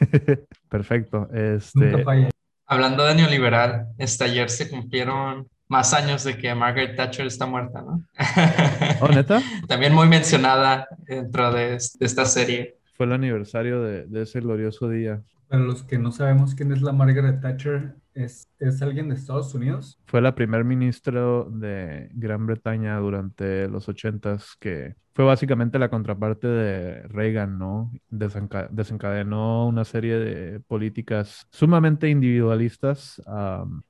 [0.68, 1.28] Perfecto.
[1.32, 2.04] Este...
[2.66, 7.82] Hablando de neoliberal, este ayer se cumplieron más años de que Margaret Thatcher está muerta,
[7.82, 8.02] ¿no?
[9.00, 9.42] ¿Oh, neta?
[9.68, 15.22] También muy mencionada dentro de esta serie fue el aniversario de, ese glorioso día.
[15.48, 19.54] Para los que no sabemos quién es la Margaret Thatcher, ¿es, ¿es alguien de Estados
[19.54, 19.98] Unidos?
[20.06, 26.48] Fue la primer ministro de Gran Bretaña durante los ochentas, que fue básicamente la contraparte
[26.48, 27.92] de Reagan, ¿no?
[28.10, 33.22] desencadenó una serie de políticas sumamente individualistas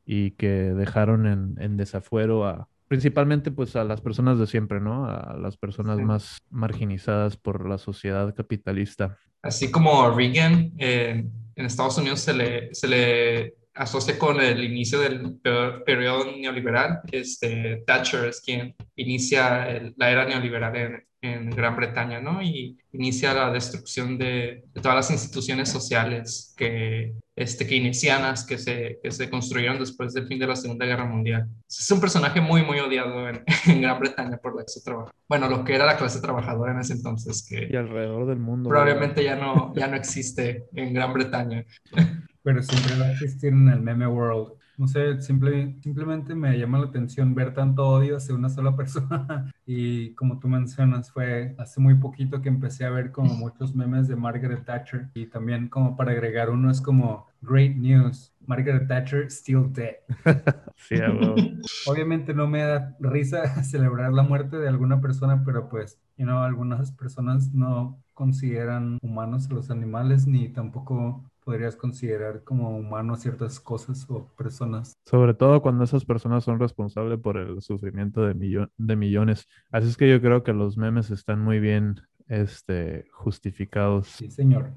[0.04, 5.06] y que dejaron en, en desafuero a principalmente pues a las personas de siempre, ¿no?
[5.06, 9.18] A las personas más marginizadas por la sociedad capitalista.
[9.42, 15.00] Así como Reagan eh, en Estados Unidos se le, se le asocia con el inicio
[15.00, 15.40] del
[15.84, 22.42] periodo neoliberal, este, Thatcher es quien inicia la era neoliberal en, en Gran Bretaña, ¿no?
[22.42, 29.10] Y inicia la destrucción de, todas las instituciones sociales que, este, keynesianas que se, que
[29.10, 31.48] se construyeron después del fin de la Segunda Guerra Mundial.
[31.68, 33.42] Es un personaje muy, muy odiado en,
[33.80, 35.16] Gran Bretaña por la clase trabajadora.
[35.28, 37.46] Bueno, lo que era la clase trabajadora en ese entonces.
[37.48, 38.68] Que y alrededor del mundo.
[38.68, 41.64] Probablemente ya no, ya no existe en Gran Bretaña.
[42.44, 44.52] Pero siempre va a existir en el meme world.
[44.76, 49.52] No sé, simple, simplemente me llama la atención ver tanto odio hacia una sola persona.
[49.66, 54.08] Y como tú mencionas, fue hace muy poquito que empecé a ver como muchos memes
[54.08, 55.08] de Margaret Thatcher.
[55.14, 59.96] Y también como para agregar uno es como Great News, Margaret Thatcher still dead.
[60.76, 60.96] sí,
[61.86, 66.38] Obviamente no me da risa celebrar la muerte de alguna persona, pero pues, you know,
[66.38, 73.60] algunas personas no consideran humanos a los animales ni tampoco podrías considerar como humano ciertas
[73.60, 74.96] cosas o personas.
[75.04, 79.46] Sobre todo cuando esas personas son responsables por el sufrimiento de, de millones.
[79.70, 84.08] Así es que yo creo que los memes están muy bien este, justificados.
[84.08, 84.72] Sí, señor.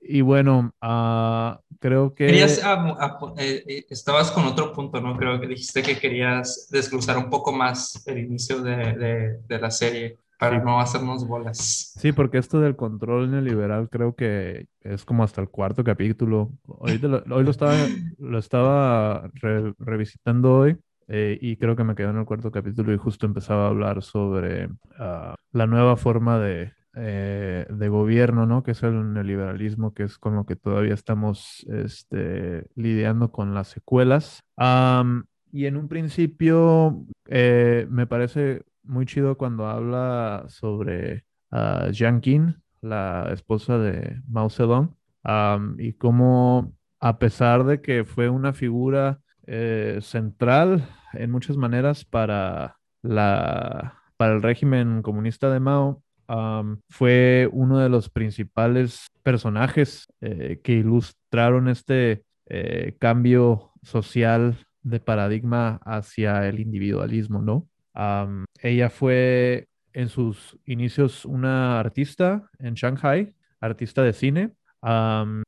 [0.00, 2.26] y bueno, uh, creo que...
[2.26, 5.16] Querías, ah, ah, eh, eh, estabas con otro punto, ¿no?
[5.16, 9.70] Creo que dijiste que querías desglosar un poco más el inicio de, de, de la
[9.70, 11.94] serie para no hacernos bolas.
[11.96, 16.50] Sí, porque esto del control neoliberal creo que es como hasta el cuarto capítulo.
[16.66, 17.76] Hoy lo, hoy lo estaba,
[18.18, 19.30] lo estaba
[19.78, 20.76] revisitando hoy
[21.06, 24.02] eh, y creo que me quedé en el cuarto capítulo y justo empezaba a hablar
[24.02, 28.64] sobre ah, la nueva forma de, eh, de gobierno, ¿no?
[28.64, 33.68] Que es el neoliberalismo, que es con lo que todavía estamos este, lidiando con las
[33.68, 34.42] secuelas.
[35.52, 42.62] y en un principio eh, me parece muy chido cuando habla sobre uh, Jiang Qin,
[42.80, 44.96] la esposa de Mao Zedong,
[45.78, 52.78] y cómo a pesar de que fue una figura eh, central en muchas maneras para,
[53.02, 56.02] la, para el régimen comunista de Mao,
[56.88, 65.80] fue uno de los principales personajes eh, que ilustraron este eh, cambio social de paradigma
[65.84, 67.68] hacia el individualismo, ¿no?
[67.94, 74.52] Ella fue en sus inicios una artista en Shanghai, artista de cine,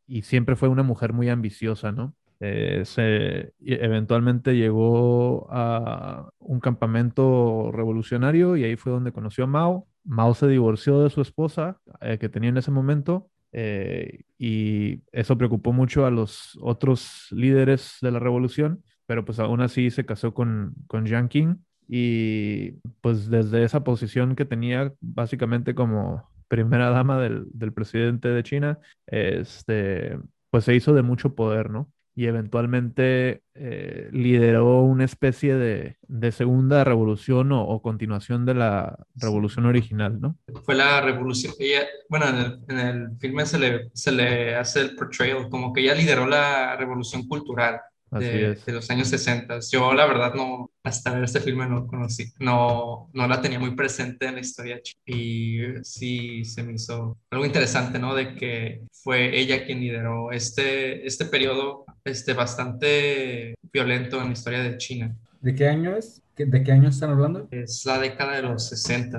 [0.06, 2.14] y siempre fue una mujer muy ambiciosa, ¿no?
[2.40, 9.86] Eh, se, eventualmente llegó a un campamento revolucionario y ahí fue donde conoció a Mao.
[10.04, 15.38] Mao se divorció de su esposa eh, que tenía en ese momento eh, y eso
[15.38, 20.34] preocupó mucho a los otros líderes de la revolución, pero pues aún así se casó
[20.34, 27.20] con, con Jiang Qing y pues desde esa posición que tenía básicamente como primera dama
[27.20, 30.18] del, del presidente de China, este,
[30.50, 31.90] pues se hizo de mucho poder, ¿no?
[32.16, 35.96] y eventualmente eh, lideró una especie de,
[36.32, 40.36] segunda revolución o, continuación de la revolución original, ¿no?
[40.64, 44.80] Fue la revolución, ella, bueno, en el, en el filme se le, se le hace
[44.80, 47.80] el portrayal, como que ella lideró la revolución cultural
[48.18, 49.58] de, los años 60.
[49.70, 53.74] Yo la verdad no, hasta ver este filme no conocí, no, no la tenía muy
[53.74, 58.14] presente en la historia y sí se me hizo algo interesante, ¿no?
[58.14, 64.62] De que fue ella quien lideró este, este periodo este, bastante violento en la historia
[64.62, 65.16] de China.
[65.40, 66.22] ¿De qué año es?
[66.36, 67.48] ¿De qué año están hablando?
[67.50, 69.18] Es la década de los 60,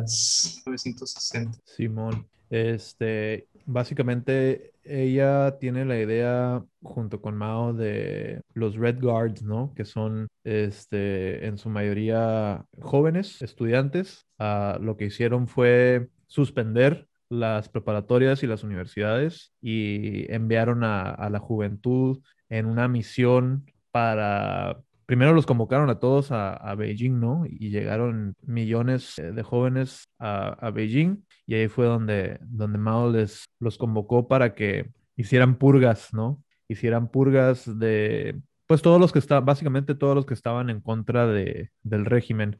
[0.65, 1.59] 1960.
[1.63, 9.73] Simón, este, básicamente ella tiene la idea junto con Mao de los Red Guards, ¿no?
[9.75, 14.25] Que son este, en su mayoría jóvenes, estudiantes.
[14.39, 21.39] Ah, lo que hicieron fue suspender las preparatorias y las universidades y enviaron a, la
[21.39, 27.43] juventud en una misión para primero los convocaron a todos a, Beijing, ¿no?
[27.47, 33.77] Y llegaron millones de jóvenes a, Beijing y ahí fue donde, donde Mao les los
[33.77, 36.43] convocó para que hicieran purgas, ¿no?
[36.67, 41.27] Hicieran purgas de, pues todos los que estaban, básicamente todos los que estaban en contra
[41.27, 42.59] de, del régimen.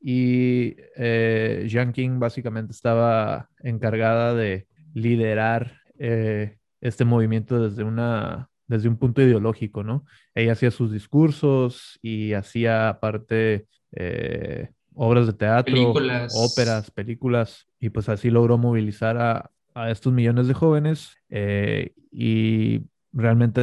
[0.00, 8.88] y eh, Jiang Qing básicamente estaba encargada de liderar eh, este movimiento desde una desde
[8.88, 10.04] un punto ideológico, ¿no?
[10.34, 15.92] Ella hacía sus discursos y hacía aparte eh, obras de teatro,
[16.34, 19.50] óperas, películas, y pues así logró movilizar a,
[19.90, 22.80] estos millones de jóvenes eh, y
[23.12, 23.60] realmente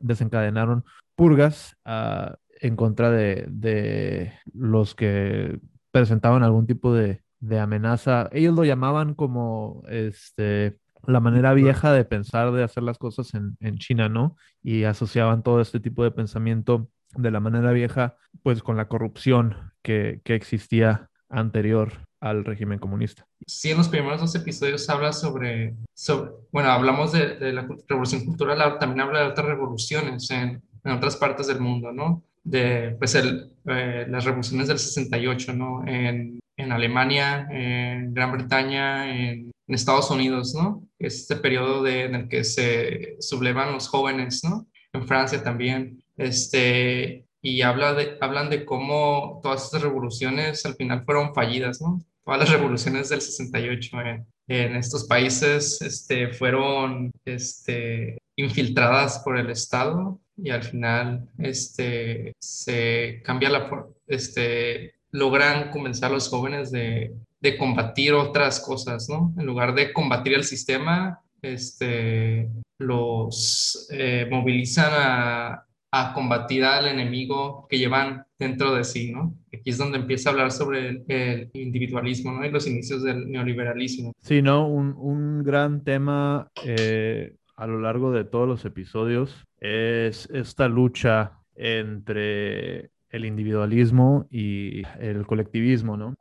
[0.00, 0.84] desencadenaron
[1.16, 5.58] purgas ah, en contra de, los que
[5.90, 8.28] presentaban algún tipo de, de, amenaza.
[8.30, 13.56] Ellos lo llamaban como este, la manera vieja de pensar, de hacer las cosas en,
[13.60, 14.36] en China, ¿no?
[14.62, 19.72] Y asociaban todo este tipo de pensamiento de la manera vieja, pues con la corrupción
[19.82, 23.26] que, que existía anterior al régimen comunista.
[23.46, 28.24] Sí, en los primeros dos episodios habla sobre, sobre bueno, hablamos de, de la revolución
[28.24, 32.24] cultural, también habla de otras revoluciones en, en otras partes del mundo, ¿no?
[32.42, 35.86] De, pues, el, eh, las revoluciones del 68, ¿no?
[35.86, 40.82] En, en Alemania, en Gran Bretaña, en, en Estados Unidos, ¿no?
[40.98, 44.66] Este periodo de, en el que se sublevan los jóvenes, ¿no?
[44.92, 46.02] En Francia también.
[46.18, 52.02] Este, y habla de, hablan de cómo todas estas revoluciones al final fueron fallidas, ¿no?
[52.24, 59.48] Todas las revoluciones del 68 en, en estos países este, fueron este, infiltradas por el
[59.50, 67.14] Estado y al final este, se cambia la, este, logran convencer a los jóvenes de,
[67.40, 69.32] de combatir otras cosas, ¿no?
[69.38, 77.66] En lugar de combatir el sistema, este, los eh, movilizan a, a combatir al enemigo
[77.68, 79.34] que llevan dentro de sí, ¿no?
[79.52, 82.44] Aquí es donde empieza a hablar sobre el, individualismo, ¿no?
[82.44, 84.12] Y los inicios del neoliberalismo.
[84.20, 84.68] Sí, ¿no?
[84.68, 91.32] Un, un gran tema eh, a lo largo de todos los episodios es esta lucha
[91.56, 96.14] entre el individualismo y el colectivismo, ¿no?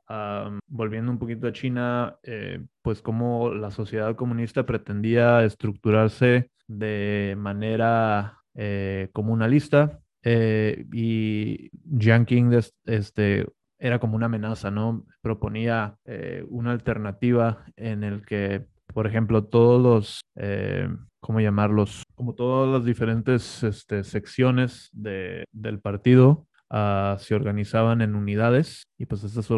[0.67, 8.36] volviendo un poquito a China, eh, pues como la sociedad comunista pretendía estructurarse de manera
[8.57, 13.47] eh, comunalista eh, y Qing este,
[13.79, 15.05] era como una amenaza, ¿no?
[15.21, 15.97] Proponía
[16.49, 20.21] una alternativa en el que, por ejemplo, todos los,
[21.21, 22.03] ¿cómo llamarlos?
[22.15, 29.05] Como todas las diferentes este, secciones de, del partido Ah, se organizaban en unidades y
[29.05, 29.49] pues estas,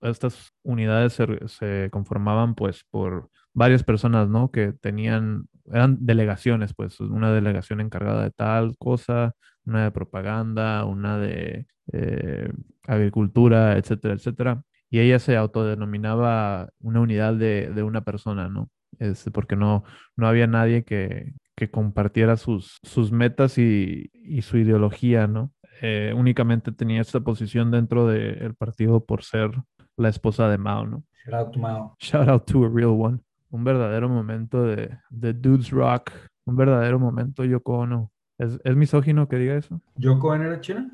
[0.00, 4.50] estas unidades se, conformaban pues por varias personas, ¿no?
[4.50, 9.34] Que tenían, eran delegaciones, pues una delegación encargada de tal cosa,
[9.64, 12.52] una de propaganda, una de eh,
[12.86, 14.62] agricultura, etcétera, etcétera.
[14.90, 18.70] Y ella se autodenominaba una unidad de, una persona, ¿no?
[18.98, 19.84] Es porque no,
[20.16, 25.52] no había nadie que, que compartiera sus, sus metas y, y su ideología, ¿no?
[25.80, 29.50] Eh, únicamente tenía esta posición dentro del partido por ser
[29.96, 31.04] la esposa de Mao, ¿no?
[31.24, 31.96] Shout out to Mao.
[31.98, 33.18] Shout out to a real one.
[33.52, 36.10] Un verdadero momento de, de Dudes Rock.
[36.46, 38.10] Un verdadero momento Yoko Ono.
[38.38, 39.80] ¿Es, ¿Es misógino que diga eso?
[39.96, 40.90] ¿Yoko Ono era china?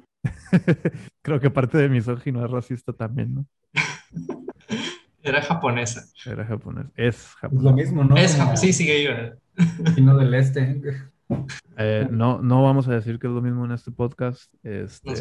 [1.22, 3.46] Creo que parte de misógino es racista también, ¿no?
[5.22, 6.02] Era japonesa.
[6.26, 6.86] Era japonés.
[6.96, 7.64] Es Es japonés.
[7.64, 8.16] lo mismo, ¿no?
[8.16, 9.10] Es sí, sigue yo.
[9.94, 10.80] chino del este.
[11.76, 14.52] Eh, no, no vamos a decir que es lo mismo en este podcast.
[14.62, 15.12] Este,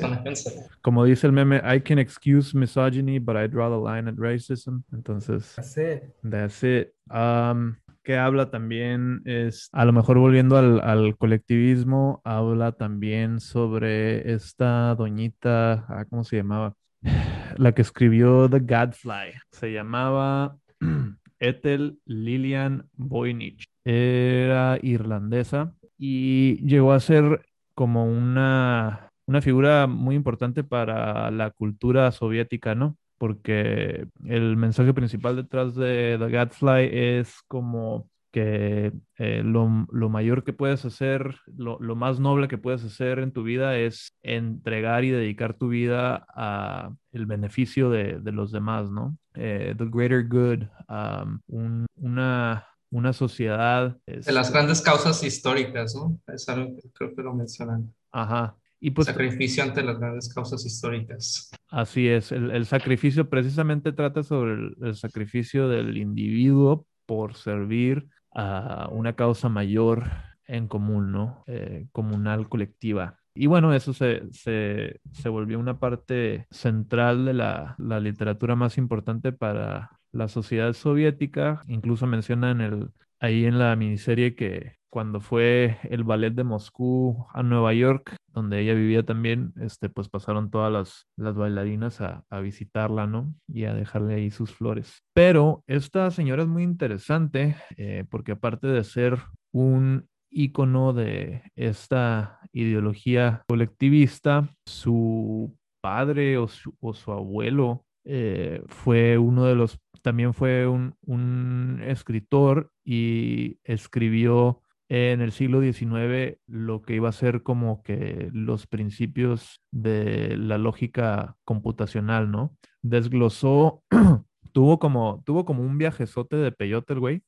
[0.81, 4.83] como dice el meme, I can excuse misogyny, but I draw the line at racism.
[4.91, 6.89] Entonces, Hace- That's it.
[7.09, 14.31] Um, que habla también es, a lo mejor volviendo al, al colectivismo, habla también sobre
[14.33, 16.73] esta doñita, ah, ¿cómo se llamaba?
[17.57, 19.33] La que escribió The Gadfly.
[19.51, 20.57] Se llamaba
[21.39, 23.65] Ethel Lillian Voynich.
[23.83, 32.11] Era irlandesa y llegó a ser como una, una figura muy importante para la cultura
[32.11, 32.97] soviética, ¿no?
[33.17, 40.43] Porque el mensaje principal detrás de The Gadfly es como que eh, lo, lo mayor
[40.43, 45.03] que puedes hacer, lo, lo más noble que puedes hacer en tu vida es entregar
[45.05, 49.17] y dedicar tu vida a el beneficio de, de los demás, ¿no?
[49.33, 53.97] Eh, the greater good, um, un- una, una sociedad.
[54.05, 56.19] De las grandes causas históricas, ¿no?
[56.33, 57.93] Es algo que creo que lo mencionan.
[58.11, 58.55] Ajá.
[58.79, 61.49] Y pues Sacrificio ante las grandes causas históricas.
[61.69, 68.07] Así es, el, el sacrificio precisamente trata sobre el, el sacrificio del individuo por servir
[68.35, 70.05] a una causa mayor
[70.45, 71.43] en común, ¿no?
[71.47, 73.19] Eh, comunal, colectiva.
[73.33, 78.77] Y bueno, eso se, se, se volvió una parte central de la, la literatura más
[78.77, 81.61] importante para la sociedad soviética.
[81.67, 87.27] Incluso menciona en el, ahí en la miniserie que cuando fue el ballet de Moscú
[87.33, 92.23] a Nueva York, donde ella vivía también, este, pues pasaron todas las, las bailarinas a,
[92.29, 93.33] a visitarla, ¿no?
[93.47, 95.03] Y a dejarle ahí sus flores.
[95.13, 99.19] Pero esta señora es muy interesante eh, porque aparte de ser
[99.51, 109.17] un ícono de esta ideología colectivista, su padre o su, o su abuelo eh, fue
[109.17, 116.81] uno de los, también fue un, un escritor y escribió en el siglo XIX lo
[116.81, 122.55] que iba a ser como que los principios de la lógica computacional, ¿no?
[122.81, 123.83] Desglosó,
[124.53, 127.23] tuvo como, tuvo como un viajezote de peyote güey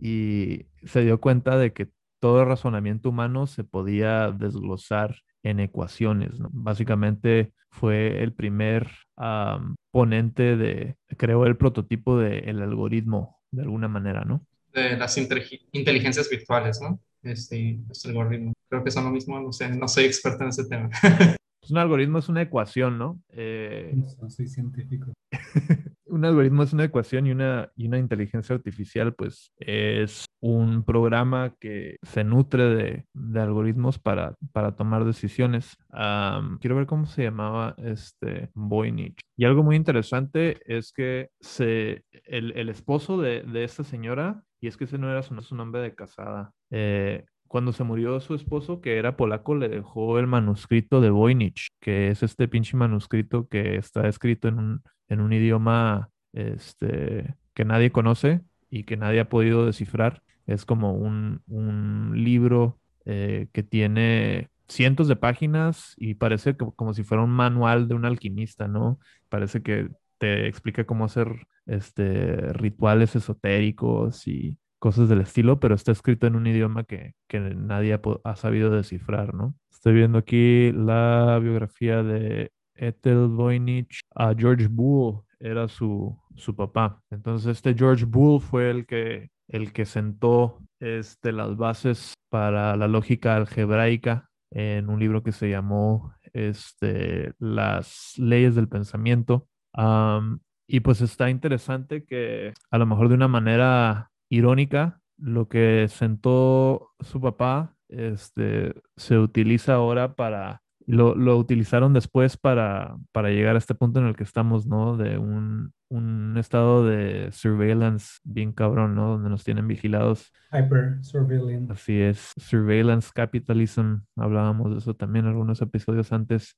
[0.00, 1.90] y se dio cuenta de que
[2.20, 6.48] todo razonamiento humano se podía desglosar en ecuaciones, ¿no?
[6.52, 14.24] Básicamente fue el primer am, ponente de, creó el prototipo del algoritmo de alguna manera,
[14.24, 14.44] ¿no?
[14.72, 17.00] De las inteligencias virtuales, ¿no?
[17.22, 18.52] Este, este algoritmo.
[18.68, 20.90] Creo que son lo mismo, no sé, no soy experto en ese tema.
[21.58, 23.20] Pues un algoritmo es una ecuación, ¿no?
[23.30, 25.12] Eh, No soy científico.
[26.16, 31.54] un algoritmo es una ecuación y una, y una inteligencia artificial, pues es un programa
[31.60, 35.76] que se nutre de, de algoritmos para, para tomar decisiones.
[35.90, 39.20] Am, quiero ver cómo se llamaba este Voynich.
[39.36, 44.68] Y algo muy interesante es que se, el, el esposo de, de esta señora, y
[44.68, 48.34] es que ese no era su, su nombre de casada, eh, cuando se murió su
[48.34, 53.48] esposo, que era polaco, le dejó el manuscrito de Voynich, que es este pinche manuscrito
[53.48, 59.20] que está escrito en un, en un idioma este, que nadie conoce y que nadie
[59.20, 60.22] ha podido descifrar.
[60.46, 66.94] Es como un, un libro eh, que tiene cientos de páginas y parece co- como
[66.94, 68.98] si fuera un manual de un alquimista, ¿no?
[69.28, 75.92] Parece que te explica cómo hacer este, rituales esotéricos y cosas del estilo, pero está
[75.92, 79.54] escrito en un idioma que, que nadie ha, sabido descifrar, ¿no?
[79.70, 84.00] Estoy viendo aquí la biografía de Ethel Voynich.
[84.14, 87.02] A George Boole era su, su papá.
[87.10, 92.88] Entonces este George Boole fue el que, el que sentó este, las bases para la
[92.88, 99.48] lógica algebraica en un libro que se llamó este, Las leyes del pensamiento.
[99.72, 105.86] Am, y pues está interesante que a lo mejor de una manera irónica, lo que
[105.88, 113.56] sentó su papá este, se utiliza ahora para, lo, lo utilizaron después para, para llegar
[113.56, 114.96] a este punto en el que estamos, ¿no?
[114.96, 119.10] De un, un estado de surveillance bien cabrón, ¿no?
[119.10, 120.32] Donde nos tienen vigilados.
[120.52, 121.72] Hyper surveillance.
[121.72, 126.56] Así es, surveillance capitalism, hablábamos de eso también en algunos episodios antes.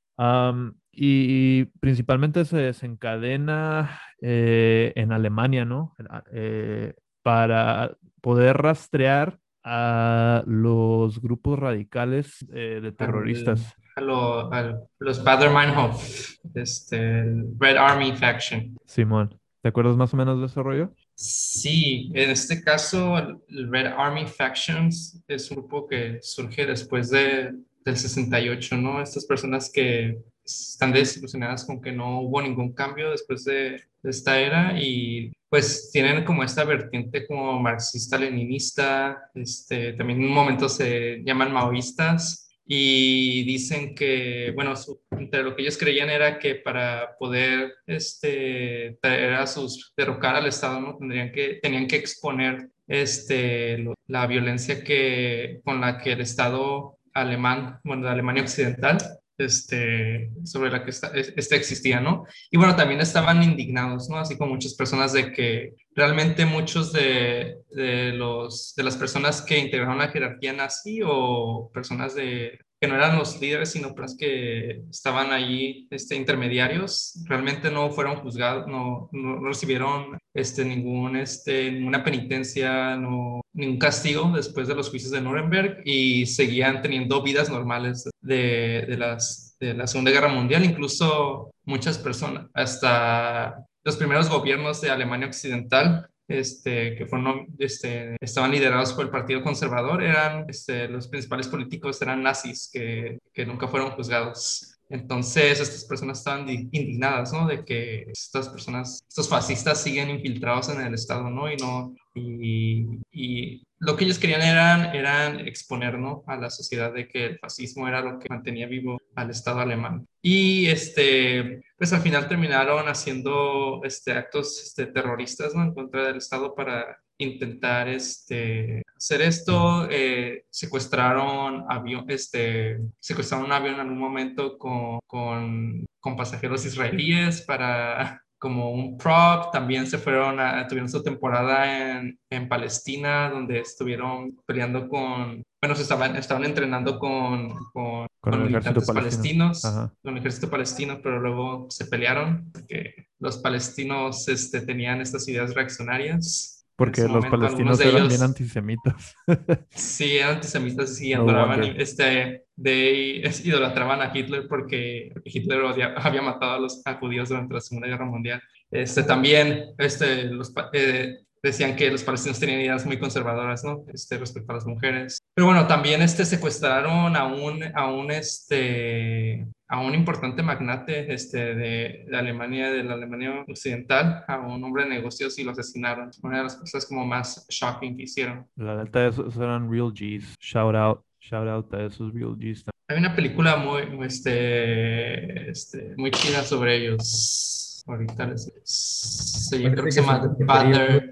[0.93, 5.95] Y principalmente se desencadena eh, en Alemania, ¿no?
[6.33, 6.95] Eh,
[7.29, 13.75] para poder rastrear a los grupos radicales eh, de terroristas.
[13.97, 18.79] A, lo- a los Bader-Meinhof, este, el Red Army Faction.
[18.87, 20.95] Simón, ¿te acuerdas más o menos de ese rollo?
[21.15, 27.11] Sí, en este caso, el el Red Army Factions es un grupo que surge después
[27.11, 27.53] de,
[27.85, 29.03] del 68, ¿no?
[29.03, 30.17] Estas personas que
[30.49, 35.91] están desilusionadas con que no hubo ningún cambio después de, de esta era y pues
[35.93, 43.45] tienen como esta vertiente como marxista-leninista, este, también en un momento se llaman maoístas y
[43.45, 49.35] dicen que, bueno, su- entre lo que ellos creían era que para poder este, traer
[49.35, 50.97] a sus, derrocar al Estado, ¿no?
[50.99, 56.99] Tendrían que, tenían que exponer este, lo- la violencia que, con la que el Estado
[57.15, 58.99] alemán, bueno, de Alemania Occidental,
[59.39, 62.25] este, sobre la que esta, es- este existía, ¿no?
[62.51, 64.19] Y bueno, también estaban indignados, ¿no?
[64.19, 69.59] Así como muchas personas de que realmente muchos de, de los, de las personas que
[69.59, 74.85] integraron la jerarquía nazi o personas de, que no eran los líderes, sino las que
[74.91, 82.05] estaban ahí este, intermediarios, realmente no fueron juzgados, no, no recibieron este, ningún, este, ninguna
[82.05, 88.09] penitencia, no, ningún castigo después de los juicios de Nuremberg y seguían teniendo vidas normales
[88.21, 90.65] de, de, las, de la Segunda Guerra Mundial.
[90.65, 98.53] Incluso muchas personas, hasta los primeros gobiernos de Alemania Occidental, este, que fueron, este, estaban
[98.53, 103.67] liderados por el Partido Conservador, eran, este, los principales políticos eran nazis que, que nunca
[103.67, 104.78] fueron juzgados.
[104.91, 107.47] Entonces, estas personas estaban di- indignadas, ¿no?
[107.47, 111.51] De que estas personas, estos fascistas siguen infiltrados en el Estado, ¿no?
[111.53, 116.25] Y no, y, y lo que ellos querían eran, eran exponer, ¿no?
[116.27, 120.07] A la sociedad de que el fascismo era lo que mantenía vivo al Estado alemán.
[120.23, 125.63] Y, este, pues al final terminaron haciendo, este, actos, este, terroristas, ¿no?
[125.65, 129.89] En contra del Estado para intentar, este, hacer esto.
[129.91, 137.43] Eh, secuestraron avión, este, secuestraron un avión en algún momento con, con, con pasajeros israelíes
[137.43, 143.59] para como un prop, también se fueron a, tuvieron su temporada en, en Palestina, donde
[143.59, 149.47] estuvieron peleando con, bueno, se estaban, estaban entrenando con, con, militantes palestino.
[149.49, 149.93] palestinos, Ajá.
[150.03, 155.55] con el ejército palestino, pero luego se pelearon porque los palestinos este, tenían estas ideas
[155.55, 156.58] reaccionarias.
[156.79, 159.15] Porque los momento, palestinos eran ellos- bien antisemitas.
[159.71, 161.81] Sí, eran antisemitas y No adoraban, wonder.
[161.83, 167.53] este, de, idolatraban a Hitler porque Hitler odia- había matado a los a judíos durante
[167.55, 168.41] la Segunda Guerra Mundial.
[168.71, 173.85] Este, también este, los, eh, decían que los palestinos tenían ideas muy conservadoras, ¿no?
[173.93, 175.19] Este, respecto a las mujeres.
[175.35, 181.55] Pero bueno, también este, secuestraron a un, a un, este, a un importante magnate este,
[181.55, 186.11] de, de Alemania, de la Alemania Occidental, a un hombre de negocios y lo asesinaron.
[186.23, 188.47] Una de las cosas como más shocking que hicieron.
[188.57, 190.35] La neta, esos eran real G's.
[190.41, 192.65] Shout out, shout out a esos real G's.
[192.91, 197.68] Hay una película muy, este, este, muy chida sobre ellos.
[197.89, 201.11] Ahorita les, se, creo que se llama The Bader,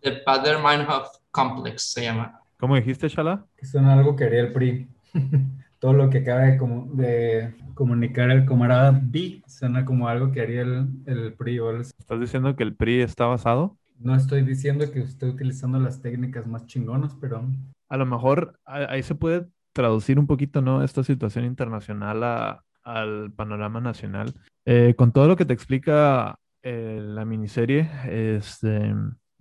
[0.00, 2.40] The Bader Meinhof Complex, se llama.
[2.58, 3.46] ¿Cómo dijiste, Shala?
[3.56, 4.88] Que suena algo que haría el PRI.
[5.78, 10.40] Todo lo que acaba de, comu- de comunicar el camarada B suena como algo que
[10.40, 11.60] haría el, el PRI.
[11.60, 13.76] o el- ¿Estás diciendo que el PRI está basado?
[14.00, 17.44] No estoy diciendo que esté utilizando las técnicas más chingonas, pero
[17.88, 20.82] A lo mejor ahí se puede traducir un poquito, ¿no?
[20.82, 24.34] Esta situación internacional a- al panorama nacional.
[24.64, 28.94] Eh, con todo lo que te explica eh, la miniserie, este,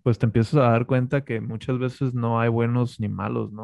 [0.04, 3.64] pues te empiezas a dar cuenta que muchas veces no hay buenos ni malos, ¿no?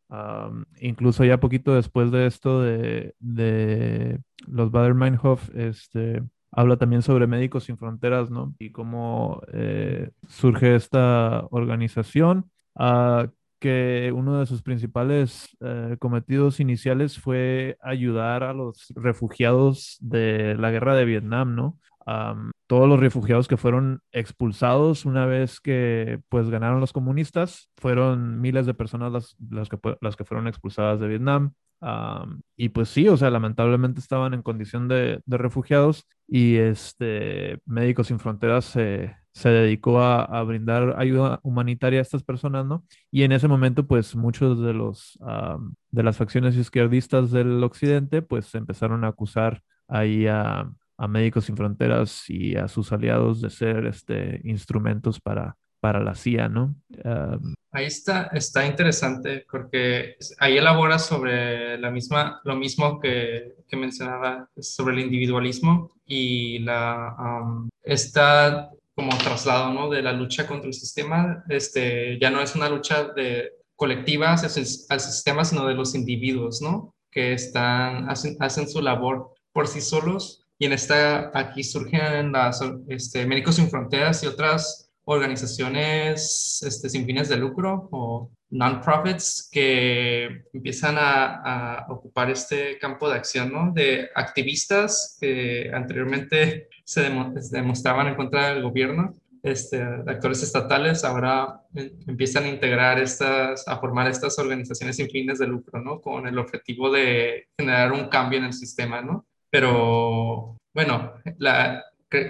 [0.79, 7.65] Incluso ya poquito después de esto de, de los Bader-Meinhof, este, habla también sobre Médicos
[7.65, 8.55] Sin Fronteras, ¿no?
[8.59, 12.49] Y cómo eh, surge esta organización.
[12.75, 13.27] ah,
[13.63, 20.69] que uno de sus principales eh, cometidos iniciales fue ayudar a los refugiados de la
[20.69, 21.79] guerra de Vietnam, ¿no?
[22.05, 28.41] Am, todos los refugiados que fueron expulsados una vez que pues ganaron los comunistas, fueron
[28.41, 31.53] miles de personas las, las que, las que fueron expulsadas de Vietnam.
[31.79, 37.61] Am, y pues sí, o sea, lamentablemente estaban en condición de, de refugiados y este
[37.65, 42.85] Médicos Sin Fronteras se, se dedicó a, a brindar ayuda humanitaria a estas personas, ¿no?
[43.11, 48.21] Y en ese momento, pues muchos de los am, de las facciones izquierdistas del occidente,
[48.21, 53.49] pues empezaron a acusar ahí a, a Médicos Sin Fronteras y a sus aliados de
[53.49, 56.75] ser este instrumentos para, para la CIA, ¿no?
[57.03, 63.75] Am, Ahí está, está interesante porque ahí elabora sobre la misma, lo mismo que, que
[63.75, 69.89] mencionaba sobre el individualismo y la, um, esta como traslado, ¿no?
[69.89, 74.43] De la lucha contra el sistema, este, ya no es una lucha de, colectivas,
[74.89, 76.95] al sistema, sino de los individuos, ¿no?
[77.11, 80.45] Que están, hacen, hacen su labor por sí solos.
[80.57, 87.05] Y en esta, aquí surgen las este, Médicos Sin Fronteras y otras organizaciones este, sin
[87.05, 91.41] fines de lucro o non-profits que empiezan a,
[91.81, 93.73] a, ocupar este campo de acción, ¿no?
[93.73, 97.09] De activistas que anteriormente se,
[97.51, 101.61] demostraban en contra del gobierno, este, actores estatales, ahora
[102.07, 105.99] empiezan a integrar estas, a formar estas organizaciones sin fines de lucro, ¿no?
[105.99, 109.25] Con el objetivo de generar un cambio en el sistema, ¿no?
[109.49, 111.83] Pero, bueno, la,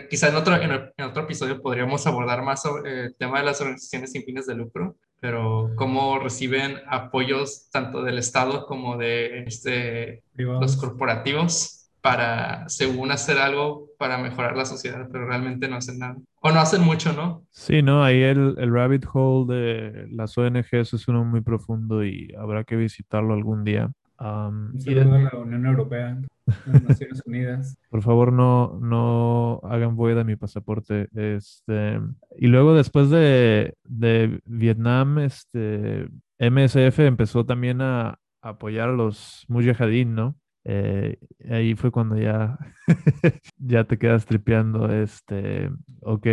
[0.09, 4.11] quizá en otro, en, otro episodio podríamos abordar más sobre el tema de las organizaciones
[4.11, 10.77] sin fines de lucro, pero cómo reciben apoyos tanto del Estado como de este, los
[10.77, 16.17] corporativos para, según hacer algo para mejorar la sociedad, pero realmente no hacen nada.
[16.41, 17.45] O no hacen mucho, ¿no?
[17.49, 22.33] Sí, no, ahí el, el rabbit hole de las ONGs es uno muy profundo y
[22.37, 23.89] habrá que visitarlo algún día.
[24.19, 26.21] Um, y de la Unión Europea,
[26.65, 27.77] las Naciones Unidas.
[27.89, 31.07] Por favor, no, no hagan void a mi pasaporte.
[31.15, 32.01] Este,
[32.37, 40.15] y luego, después de, de Vietnam, este, MSF empezó también a, apoyar a los mujahideen,
[40.15, 40.35] ¿no?
[40.65, 41.17] Eh,
[41.49, 42.57] ahí fue cuando ya,
[43.57, 45.69] ya te quedas tripeando, este,
[46.01, 46.27] ok,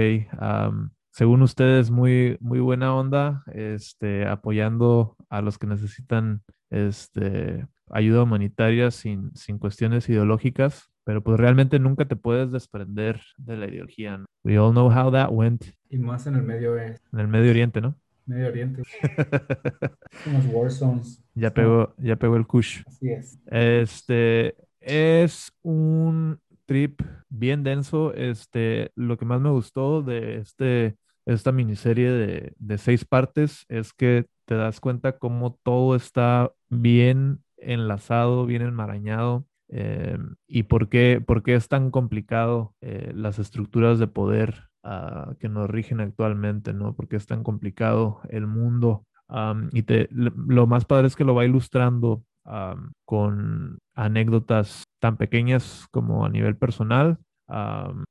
[1.10, 8.90] según ustedes, muy, muy buena onda, este, apoyando a los que necesitan, este, ayuda humanitaria
[8.90, 14.24] sin, sin cuestiones ideológicas, pero pues realmente nunca te puedes desprender de la ideología.
[14.44, 15.64] We all know how that went.
[15.88, 17.00] Y más en el Medio Oriente.
[17.12, 17.96] En el Medio Oriente, ¿no?
[18.30, 18.82] Medio Oriente.
[20.26, 21.20] Unos war zones.
[21.34, 22.82] Ya pegó, ya pegó el kush.
[22.86, 23.38] Así es.
[23.46, 28.14] Este es un trip bien denso.
[28.14, 33.92] Este, lo que más me gustó de este, esta miniserie de, de seis partes es
[33.92, 39.44] que te das cuenta cómo todo está bien enlazado, bien enmarañado.
[39.72, 44.69] Eh, y por qué, por qué es tan complicado eh, las estructuras de poder
[45.38, 46.94] que nos rigen actualmente, ¿no?
[46.94, 49.06] Porque es tan complicado el mundo.
[49.72, 52.24] y te, lo más padre es que lo va ilustrando
[53.04, 57.18] con anécdotas tan pequeñas como a nivel personal,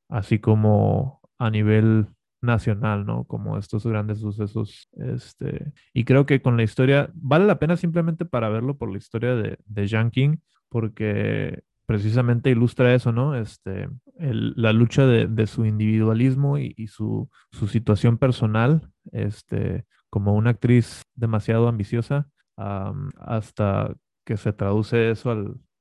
[0.09, 2.07] así como a nivel
[2.41, 3.25] nacional, ¿no?
[3.25, 4.87] Como estos grandes sucesos.
[4.93, 8.97] Este, y creo que con la historia, vale la pena simplemente para verlo por la
[8.97, 10.37] historia de, de Jean King,
[10.69, 13.33] porque precisamente ilustra eso, ¿no?
[13.33, 17.27] Este, la lucha de, su individualismo y, su,
[17.67, 25.31] situación personal, este, como una actriz demasiado ambiciosa, hasta que se traduce eso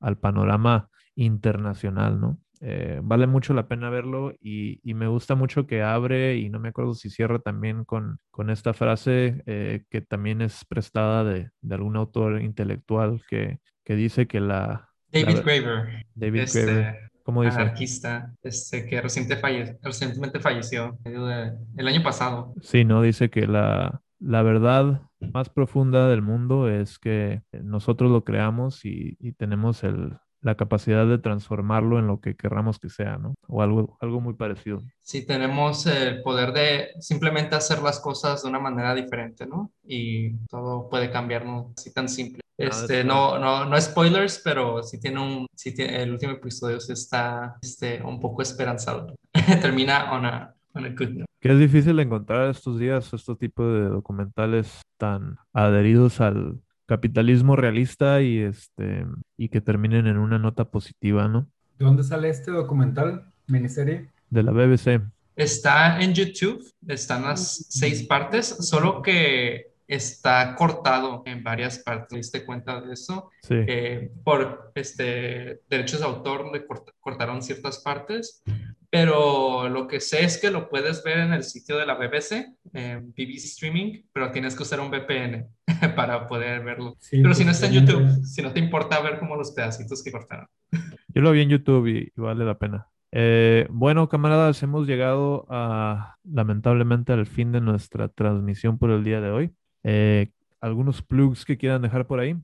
[0.01, 2.41] al, panorama internacional, ¿no?
[2.63, 6.71] Eh, vale mucho la pena verlo y, me gusta mucho que abre y no me
[6.71, 12.41] acuerdo si cierra también con, esta frase eh, que también es prestada de, algún autor
[12.41, 16.05] intelectual que, que dice que la, David Graeber.
[16.15, 17.11] David este, Graeber.
[17.23, 17.61] ¿Cómo dice?
[17.61, 22.55] Anarquista, este, que recientemente falleció el año pasado.
[22.63, 23.03] Sí, ¿no?
[23.03, 29.17] Dice que la, la verdad más profunda del mundo es que nosotros lo creamos y,
[29.21, 33.35] y tenemos el, la capacidad de transformarlo en lo que querramos que sea, ¿no?
[33.47, 34.81] O algo, algo muy parecido.
[35.01, 39.73] Sí, tenemos el poder de simplemente hacer las cosas de una manera diferente, ¿no?
[39.85, 41.73] Y todo puede cambiar, ¿no?
[41.77, 42.41] Así tan simple.
[42.57, 46.93] Este, no, no, no spoilers, pero sí tiene un, sí tiene, el último episodio sí
[46.93, 49.15] está este, un poco esperanzado.
[49.63, 51.29] Termina on a, on a good note.
[51.41, 58.23] Que es difícil encontrar estos días estos tipos de documentales tan adheridos al, capitalismo realista
[58.23, 59.05] y este
[59.37, 61.49] y que terminen en una nota positiva, ¿no?
[61.79, 64.11] ¿De dónde sale este documental, miniserie?
[64.31, 65.03] De la BBC.
[65.37, 72.09] Está en YouTube, están las seis partes, solo que está cortado en varias partes.
[72.09, 73.31] ¿Te diste cuenta de eso?
[73.43, 73.55] Sí.
[73.55, 76.67] Eh, por este, derechos de autor le
[76.99, 78.43] cortaron ciertas partes,
[78.91, 82.57] pero lo que sé es que lo puedes ver en el sitio de la BBC,
[82.73, 85.47] BBC Streaming, pero tienes que usar un VPN
[85.97, 86.97] para poder verlo.
[87.11, 90.13] pero si no está en YouTube, si no te importa ver como los pedacitos que
[90.13, 90.47] cortaron.
[91.15, 92.89] Yo lo vi en YouTube y, vale la pena.
[93.11, 99.21] Eh, bueno, camaradas, hemos llegado a lamentablemente al fin de nuestra transmisión por el día
[99.21, 99.51] de hoy.
[99.83, 102.37] Eh, ¿Algunos plugs que quieran dejar por ahí?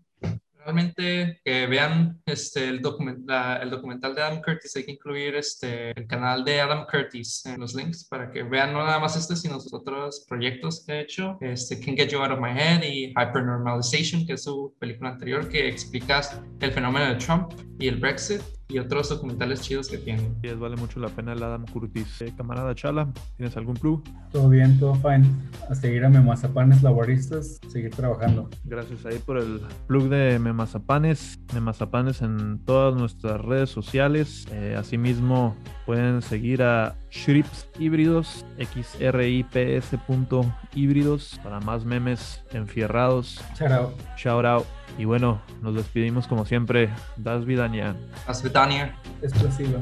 [0.65, 4.77] Realmente que vean este, el, el documental de Adam Curtis.
[4.77, 8.73] Hay que incluir este, el canal de Adam Curtis en los links para que vean
[8.73, 11.39] no nada más este, sino sus otros proyectos que ha hecho.
[11.41, 15.49] Este, Can Get You Out of My Head y Hypernormalization, que es su película anterior,
[15.49, 16.21] que explica
[16.61, 18.41] el fenómeno de Trump y el Brexit.
[18.69, 20.35] Y otros documentales chidos que tienen.
[20.43, 22.23] Y vale mucho la pena el Adam Curtis.
[22.23, 24.03] Eh, camarada Chala, ¿tienes algún plug?
[24.33, 25.27] Todo bien, todo fine.
[25.69, 28.49] A seguir a Memazapanes Laboristas, seguir trabajando.
[28.65, 31.39] Gracias ahí por el plug de Memazapanes.
[31.53, 34.47] Memazapanes en todas nuestras redes sociales.
[34.51, 35.57] Eh, asimismo,
[35.87, 43.41] pueden seguir a Shrips Híbridos, xrips punto híbridos para más memes enfierrados.
[43.59, 43.91] Shout out.
[44.17, 44.65] Shout out.
[44.99, 46.91] Y bueno, nos despedimos como siempre.
[47.17, 47.95] Das Vidania.
[48.27, 48.95] Hasta Vidania.
[49.23, 49.81] Explosiva.